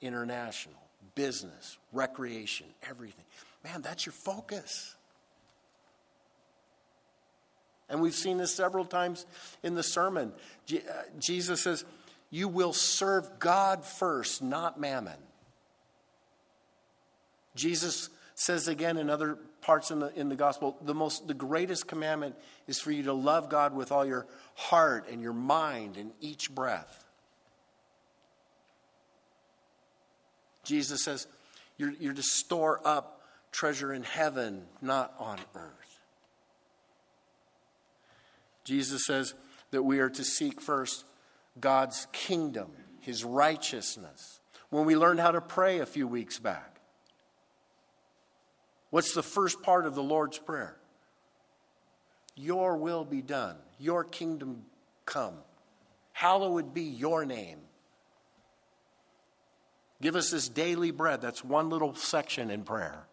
international, 0.01 0.75
business, 1.15 1.77
recreation, 1.91 2.67
everything. 2.87 3.25
Man, 3.63 3.81
that's 3.81 4.05
your 4.05 4.13
focus. 4.13 4.95
And 7.89 8.01
we've 8.01 8.15
seen 8.15 8.37
this 8.37 8.53
several 8.53 8.85
times 8.85 9.25
in 9.61 9.75
the 9.75 9.83
sermon. 9.83 10.31
Uh, 10.71 10.77
Jesus 11.19 11.61
says, 11.61 11.85
You 12.29 12.47
will 12.47 12.73
serve 12.73 13.39
God 13.39 13.85
first, 13.85 14.41
not 14.41 14.79
mammon. 14.79 15.17
Jesus 17.55 18.09
says 18.35 18.67
again 18.67 18.97
in 18.97 19.09
other 19.09 19.37
parts 19.61 19.91
in 19.91 19.99
the, 19.99 20.13
in 20.19 20.29
the 20.29 20.35
gospel 20.35 20.77
the 20.81 20.93
most 20.93 21.27
the 21.27 21.33
greatest 21.33 21.87
commandment 21.87 22.35
is 22.67 22.79
for 22.79 22.91
you 22.91 23.03
to 23.03 23.13
love 23.13 23.49
god 23.49 23.73
with 23.73 23.91
all 23.91 24.05
your 24.05 24.25
heart 24.55 25.07
and 25.09 25.21
your 25.21 25.33
mind 25.33 25.97
and 25.97 26.11
each 26.19 26.53
breath 26.53 27.05
jesus 30.63 31.03
says 31.03 31.27
you're, 31.77 31.93
you're 31.99 32.13
to 32.13 32.23
store 32.23 32.81
up 32.83 33.21
treasure 33.51 33.93
in 33.93 34.03
heaven 34.03 34.63
not 34.81 35.13
on 35.19 35.37
earth 35.55 35.92
Jesus 38.63 39.05
says 39.05 39.33
that 39.71 39.83
we 39.83 39.99
are 39.99 40.09
to 40.09 40.23
seek 40.23 40.61
first 40.61 41.05
God's 41.59 42.07
kingdom, 42.11 42.71
his 42.99 43.23
righteousness. 43.23 44.39
When 44.69 44.85
we 44.85 44.95
learned 44.95 45.19
how 45.19 45.31
to 45.31 45.41
pray 45.41 45.79
a 45.79 45.85
few 45.85 46.07
weeks 46.07 46.39
back, 46.39 46.79
what's 48.89 49.13
the 49.13 49.23
first 49.23 49.61
part 49.61 49.85
of 49.85 49.95
the 49.95 50.03
Lord's 50.03 50.39
Prayer? 50.39 50.77
Your 52.35 52.77
will 52.77 53.05
be 53.05 53.21
done, 53.21 53.57
your 53.79 54.03
kingdom 54.03 54.65
come. 55.05 55.35
Hallowed 56.13 56.73
be 56.73 56.83
your 56.83 57.25
name. 57.25 57.59
Give 60.01 60.15
us 60.15 60.31
this 60.31 60.49
daily 60.49 60.91
bread. 60.91 61.21
That's 61.21 61.43
one 61.43 61.69
little 61.69 61.95
section 61.95 62.49
in 62.49 62.63
prayer. 62.63 63.07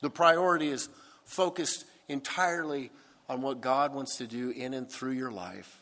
The 0.00 0.10
priority 0.10 0.68
is 0.68 0.88
focused 1.24 1.84
entirely 2.08 2.90
on 3.30 3.42
what 3.42 3.60
God 3.60 3.94
wants 3.94 4.16
to 4.16 4.26
do 4.26 4.50
in 4.50 4.74
and 4.74 4.90
through 4.90 5.12
your 5.12 5.30
life. 5.30 5.78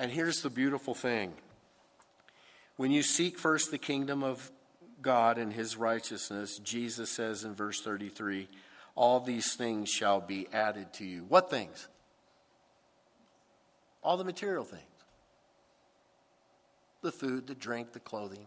And 0.00 0.10
here's 0.10 0.42
the 0.42 0.50
beautiful 0.50 0.94
thing 0.94 1.32
when 2.76 2.90
you 2.90 3.04
seek 3.04 3.38
first 3.38 3.70
the 3.70 3.78
kingdom 3.78 4.24
of 4.24 4.50
God 5.00 5.38
and 5.38 5.52
his 5.52 5.76
righteousness, 5.76 6.58
Jesus 6.58 7.08
says 7.08 7.44
in 7.44 7.54
verse 7.54 7.80
33 7.80 8.48
all 8.96 9.20
these 9.20 9.54
things 9.54 9.88
shall 9.90 10.20
be 10.20 10.48
added 10.52 10.92
to 10.94 11.04
you. 11.04 11.24
What 11.28 11.48
things? 11.48 11.86
All 14.02 14.16
the 14.16 14.24
material 14.24 14.64
things 14.64 14.82
the 17.00 17.12
food, 17.12 17.46
the 17.46 17.54
drink, 17.54 17.92
the 17.92 18.00
clothing. 18.00 18.46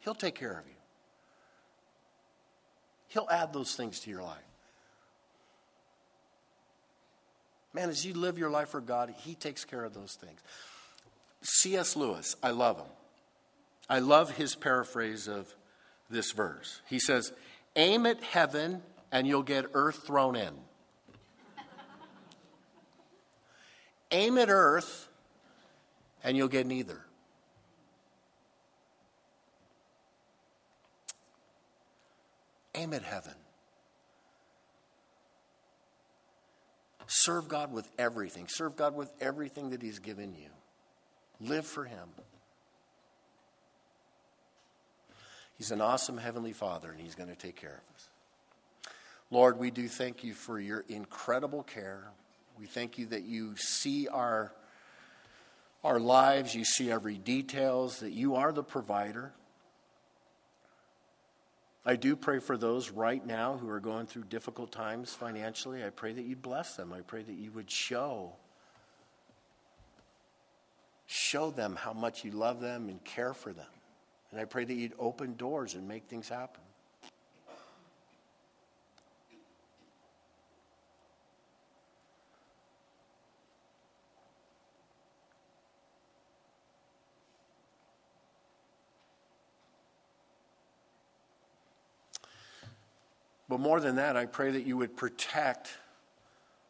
He'll 0.00 0.14
take 0.14 0.36
care 0.36 0.52
of 0.52 0.68
you. 0.68 0.75
He'll 3.16 3.28
add 3.30 3.54
those 3.54 3.74
things 3.74 4.00
to 4.00 4.10
your 4.10 4.22
life. 4.22 4.36
Man, 7.72 7.88
as 7.88 8.04
you 8.04 8.12
live 8.12 8.36
your 8.36 8.50
life 8.50 8.68
for 8.68 8.82
God, 8.82 9.14
He 9.16 9.34
takes 9.34 9.64
care 9.64 9.84
of 9.84 9.94
those 9.94 10.18
things. 10.20 10.38
C.S. 11.40 11.96
Lewis, 11.96 12.36
I 12.42 12.50
love 12.50 12.76
him. 12.76 12.86
I 13.88 14.00
love 14.00 14.36
his 14.36 14.54
paraphrase 14.54 15.28
of 15.28 15.54
this 16.10 16.32
verse. 16.32 16.82
He 16.90 16.98
says, 16.98 17.32
Aim 17.74 18.04
at 18.04 18.22
heaven 18.22 18.82
and 19.10 19.26
you'll 19.26 19.42
get 19.42 19.64
earth 19.72 20.06
thrown 20.06 20.36
in. 20.36 20.52
Aim 24.10 24.36
at 24.36 24.50
earth 24.50 25.08
and 26.22 26.36
you'll 26.36 26.48
get 26.48 26.66
neither. 26.66 27.05
Aim 32.76 32.92
at 32.92 33.02
heaven. 33.02 33.34
Serve 37.06 37.48
God 37.48 37.72
with 37.72 37.88
everything. 37.98 38.46
Serve 38.48 38.76
God 38.76 38.94
with 38.94 39.12
everything 39.20 39.70
that 39.70 39.82
He's 39.82 39.98
given 39.98 40.34
you. 40.34 40.48
Live 41.40 41.66
for 41.66 41.84
Him. 41.84 42.08
He's 45.56 45.70
an 45.70 45.80
awesome 45.80 46.18
Heavenly 46.18 46.52
Father, 46.52 46.90
and 46.90 47.00
He's 47.00 47.14
going 47.14 47.28
to 47.28 47.36
take 47.36 47.56
care 47.56 47.80
of 47.88 47.94
us. 47.94 48.08
Lord, 49.30 49.58
we 49.58 49.70
do 49.70 49.88
thank 49.88 50.22
you 50.22 50.34
for 50.34 50.60
your 50.60 50.84
incredible 50.88 51.62
care. 51.62 52.04
We 52.58 52.66
thank 52.66 52.98
you 52.98 53.06
that 53.06 53.24
you 53.24 53.56
see 53.56 54.08
our, 54.08 54.52
our 55.82 55.98
lives, 55.98 56.54
you 56.54 56.64
see 56.64 56.90
every 56.90 57.18
details, 57.18 58.00
that 58.00 58.12
you 58.12 58.36
are 58.36 58.52
the 58.52 58.62
provider. 58.62 59.32
I 61.88 61.94
do 61.94 62.16
pray 62.16 62.40
for 62.40 62.56
those 62.58 62.90
right 62.90 63.24
now 63.24 63.56
who 63.56 63.68
are 63.68 63.78
going 63.78 64.06
through 64.06 64.24
difficult 64.24 64.72
times 64.72 65.14
financially. 65.14 65.84
I 65.84 65.90
pray 65.90 66.12
that 66.12 66.24
you'd 66.24 66.42
bless 66.42 66.74
them. 66.74 66.92
I 66.92 67.02
pray 67.02 67.22
that 67.22 67.36
you 67.36 67.52
would 67.52 67.70
show 67.70 68.32
show 71.08 71.52
them 71.52 71.76
how 71.76 71.92
much 71.92 72.24
you 72.24 72.32
love 72.32 72.60
them 72.60 72.88
and 72.88 73.02
care 73.04 73.32
for 73.32 73.52
them. 73.52 73.70
And 74.32 74.40
I 74.40 74.44
pray 74.44 74.64
that 74.64 74.74
you'd 74.74 74.94
open 74.98 75.36
doors 75.36 75.74
and 75.74 75.86
make 75.86 76.08
things 76.08 76.28
happen. 76.28 76.62
But 93.56 93.62
more 93.62 93.80
than 93.80 93.96
that, 93.96 94.18
I 94.18 94.26
pray 94.26 94.50
that 94.50 94.66
you 94.66 94.76
would 94.76 94.98
protect 94.98 95.78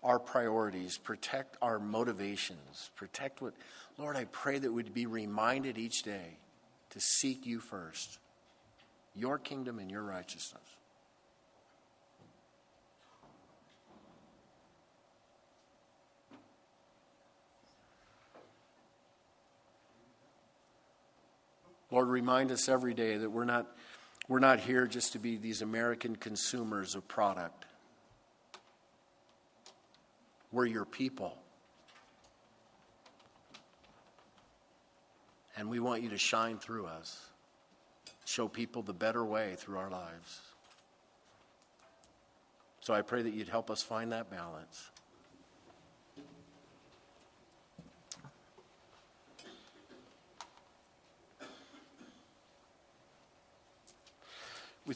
our 0.05 0.21
priorities, 0.21 0.99
protect 0.99 1.57
our 1.61 1.81
motivations, 1.81 2.93
protect 2.95 3.43
what, 3.43 3.55
Lord, 3.99 4.15
I 4.15 4.27
pray 4.27 4.61
that 4.61 4.73
we'd 4.73 4.95
be 4.95 5.07
reminded 5.07 5.79
each 5.79 6.05
day 6.05 6.37
to 6.91 7.01
seek 7.01 7.45
you 7.45 7.59
first, 7.59 8.21
your 9.17 9.37
kingdom 9.37 9.81
and 9.81 9.91
your 9.91 10.05
righteousness. 10.05 10.63
Lord, 21.91 22.07
remind 22.07 22.53
us 22.53 22.69
every 22.69 22.95
day 22.95 23.17
that 23.17 23.31
we're 23.31 23.45
not 23.45 23.67
we're 24.29 24.41
not 24.41 24.61
here 24.61 24.87
just 24.87 25.13
to 25.13 25.19
be 25.19 25.37
these 25.37 25.63
American 25.63 26.17
consumers 26.17 26.95
of 26.95 27.07
product. 27.07 27.65
We're 30.51 30.67
your 30.67 30.85
people. 30.85 31.37
And 35.57 35.71
we 35.71 35.81
want 35.81 36.03
you 36.03 36.11
to 36.11 36.19
shine 36.19 36.59
through 36.59 36.87
us, 36.87 37.25
show 38.25 38.49
people 38.49 38.83
the 38.83 38.93
better 38.93 39.25
way 39.25 39.55
through 39.57 39.79
our 39.79 39.91
lives. 39.91 40.41
So 42.81 42.95
I 42.95 43.03
pray 43.03 43.23
that 43.23 43.33
you'd 43.33 43.49
help 43.49 43.71
us 43.71 43.83
find 43.83 44.13
that 44.13 44.31
balance. 44.31 44.91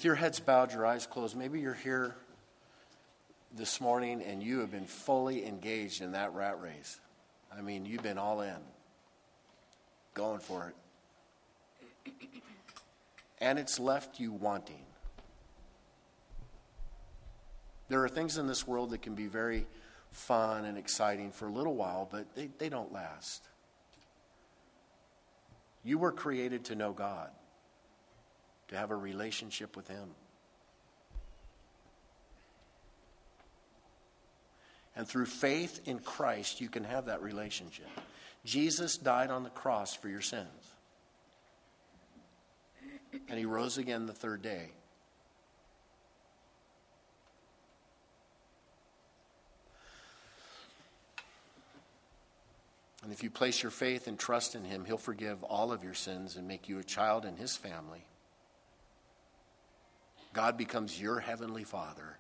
With 0.00 0.06
your 0.06 0.14
heads 0.14 0.40
bowed, 0.40 0.72
your 0.72 0.86
eyes 0.86 1.06
closed, 1.06 1.36
maybe 1.36 1.60
you're 1.60 1.74
here 1.74 2.16
this 3.54 3.82
morning 3.82 4.22
and 4.22 4.42
you 4.42 4.60
have 4.60 4.70
been 4.70 4.86
fully 4.86 5.44
engaged 5.44 6.00
in 6.00 6.12
that 6.12 6.32
rat 6.32 6.58
race. 6.58 6.98
I 7.54 7.60
mean, 7.60 7.84
you've 7.84 8.02
been 8.02 8.16
all 8.16 8.40
in, 8.40 8.56
going 10.14 10.38
for 10.38 10.72
it. 12.06 12.14
And 13.42 13.58
it's 13.58 13.78
left 13.78 14.18
you 14.18 14.32
wanting. 14.32 14.86
There 17.90 18.02
are 18.02 18.08
things 18.08 18.38
in 18.38 18.46
this 18.46 18.66
world 18.66 18.92
that 18.92 19.02
can 19.02 19.14
be 19.14 19.26
very 19.26 19.66
fun 20.12 20.64
and 20.64 20.78
exciting 20.78 21.30
for 21.30 21.46
a 21.46 21.52
little 21.52 21.74
while, 21.74 22.08
but 22.10 22.34
they, 22.34 22.48
they 22.56 22.70
don't 22.70 22.90
last. 22.90 23.42
You 25.84 25.98
were 25.98 26.10
created 26.10 26.64
to 26.64 26.74
know 26.74 26.94
God 26.94 27.28
to 28.70 28.76
have 28.76 28.90
a 28.90 28.96
relationship 28.96 29.76
with 29.76 29.86
Him. 29.86 30.08
And 34.96 35.06
through 35.06 35.26
faith 35.26 35.80
in 35.86 35.98
Christ, 35.98 36.60
you 36.60 36.68
can 36.68 36.84
have 36.84 37.06
that 37.06 37.22
relationship. 37.22 37.88
Jesus 38.44 38.96
died 38.96 39.30
on 39.30 39.44
the 39.44 39.50
cross 39.50 39.94
for 39.94 40.08
your 40.08 40.20
sins. 40.20 40.48
And 43.28 43.38
he 43.38 43.44
rose 43.44 43.78
again 43.78 44.06
the 44.06 44.12
third 44.12 44.42
day. 44.42 44.70
And 53.02 53.12
if 53.12 53.22
you 53.22 53.30
place 53.30 53.62
your 53.62 53.70
faith 53.70 54.06
and 54.06 54.18
trust 54.18 54.54
in 54.54 54.64
him, 54.64 54.84
he'll 54.84 54.98
forgive 54.98 55.42
all 55.42 55.72
of 55.72 55.82
your 55.82 55.94
sins 55.94 56.36
and 56.36 56.46
make 56.46 56.68
you 56.68 56.78
a 56.78 56.84
child 56.84 57.24
in 57.24 57.36
his 57.36 57.56
family. 57.56 58.04
God 60.32 60.56
becomes 60.56 61.00
your 61.00 61.20
heavenly 61.20 61.64
father. 61.64 62.18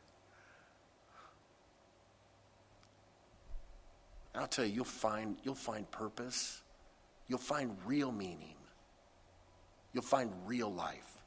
And 4.34 4.42
I'll 4.42 4.48
tell 4.48 4.64
you, 4.64 4.72
you'll 4.72 4.84
find, 4.84 5.36
you'll 5.42 5.54
find 5.54 5.90
purpose. 5.90 6.62
You'll 7.28 7.38
find 7.38 7.76
real 7.84 8.12
meaning. 8.12 8.56
You'll 9.92 10.02
find 10.02 10.32
real 10.46 10.72
life. 10.72 11.18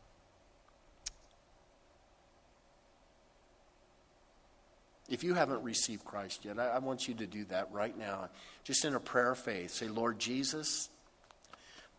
If 5.09 5.23
you 5.23 5.33
haven't 5.33 5.63
received 5.63 6.05
Christ 6.05 6.45
yet, 6.45 6.57
I, 6.57 6.69
I, 6.69 6.79
want 6.79 7.07
you 7.07 7.13
to 7.15 7.27
do 7.27 7.43
that 7.45 7.69
right 7.71 7.97
now. 7.97 8.29
Just 8.63 8.85
in 8.85 8.95
a 8.95 8.99
prayer 8.99 9.31
of 9.31 9.37
faith. 9.37 9.71
Say, 9.71 9.87
Lord 9.87 10.17
Jesus, 10.17 10.89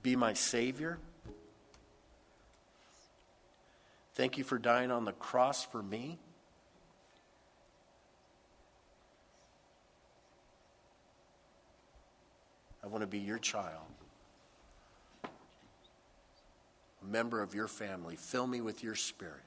be 0.03 0.17
my 0.17 0.33
Savior. 0.33 0.99
Thank 4.15 4.39
you 4.39 4.45
for 4.45 4.59
dying 4.59 4.93
on 4.93 5.05
the 5.05 5.13
cross 5.13 5.65
for 5.65 5.83
me. 5.83 6.19
I 12.83 12.87
want 12.87 13.01
to 13.01 13.07
be 13.09 13.19
your 13.19 13.39
child, 13.39 13.87
a 15.25 15.29
member 17.05 17.43
of 17.43 17.55
your 17.55 17.67
family. 17.67 18.15
Fill 18.15 18.47
me 18.47 18.61
with 18.61 18.85
your 18.85 18.95
spirit. 18.95 19.41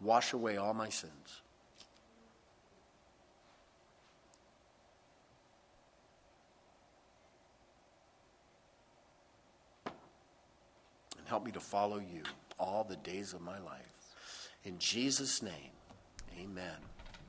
Wash 0.00 0.32
away 0.32 0.58
all 0.58 0.74
my 0.74 0.90
sins. 0.90 1.42
And 11.16 11.26
help 11.26 11.44
me 11.44 11.52
to 11.52 11.60
follow 11.60 11.98
you 11.98 12.22
all 12.58 12.84
the 12.84 12.96
days 12.96 13.32
of 13.32 13.40
my 13.40 13.58
life. 13.58 14.14
In 14.64 14.78
Jesus' 14.78 15.42
name, 15.42 15.72
amen. 16.38 16.91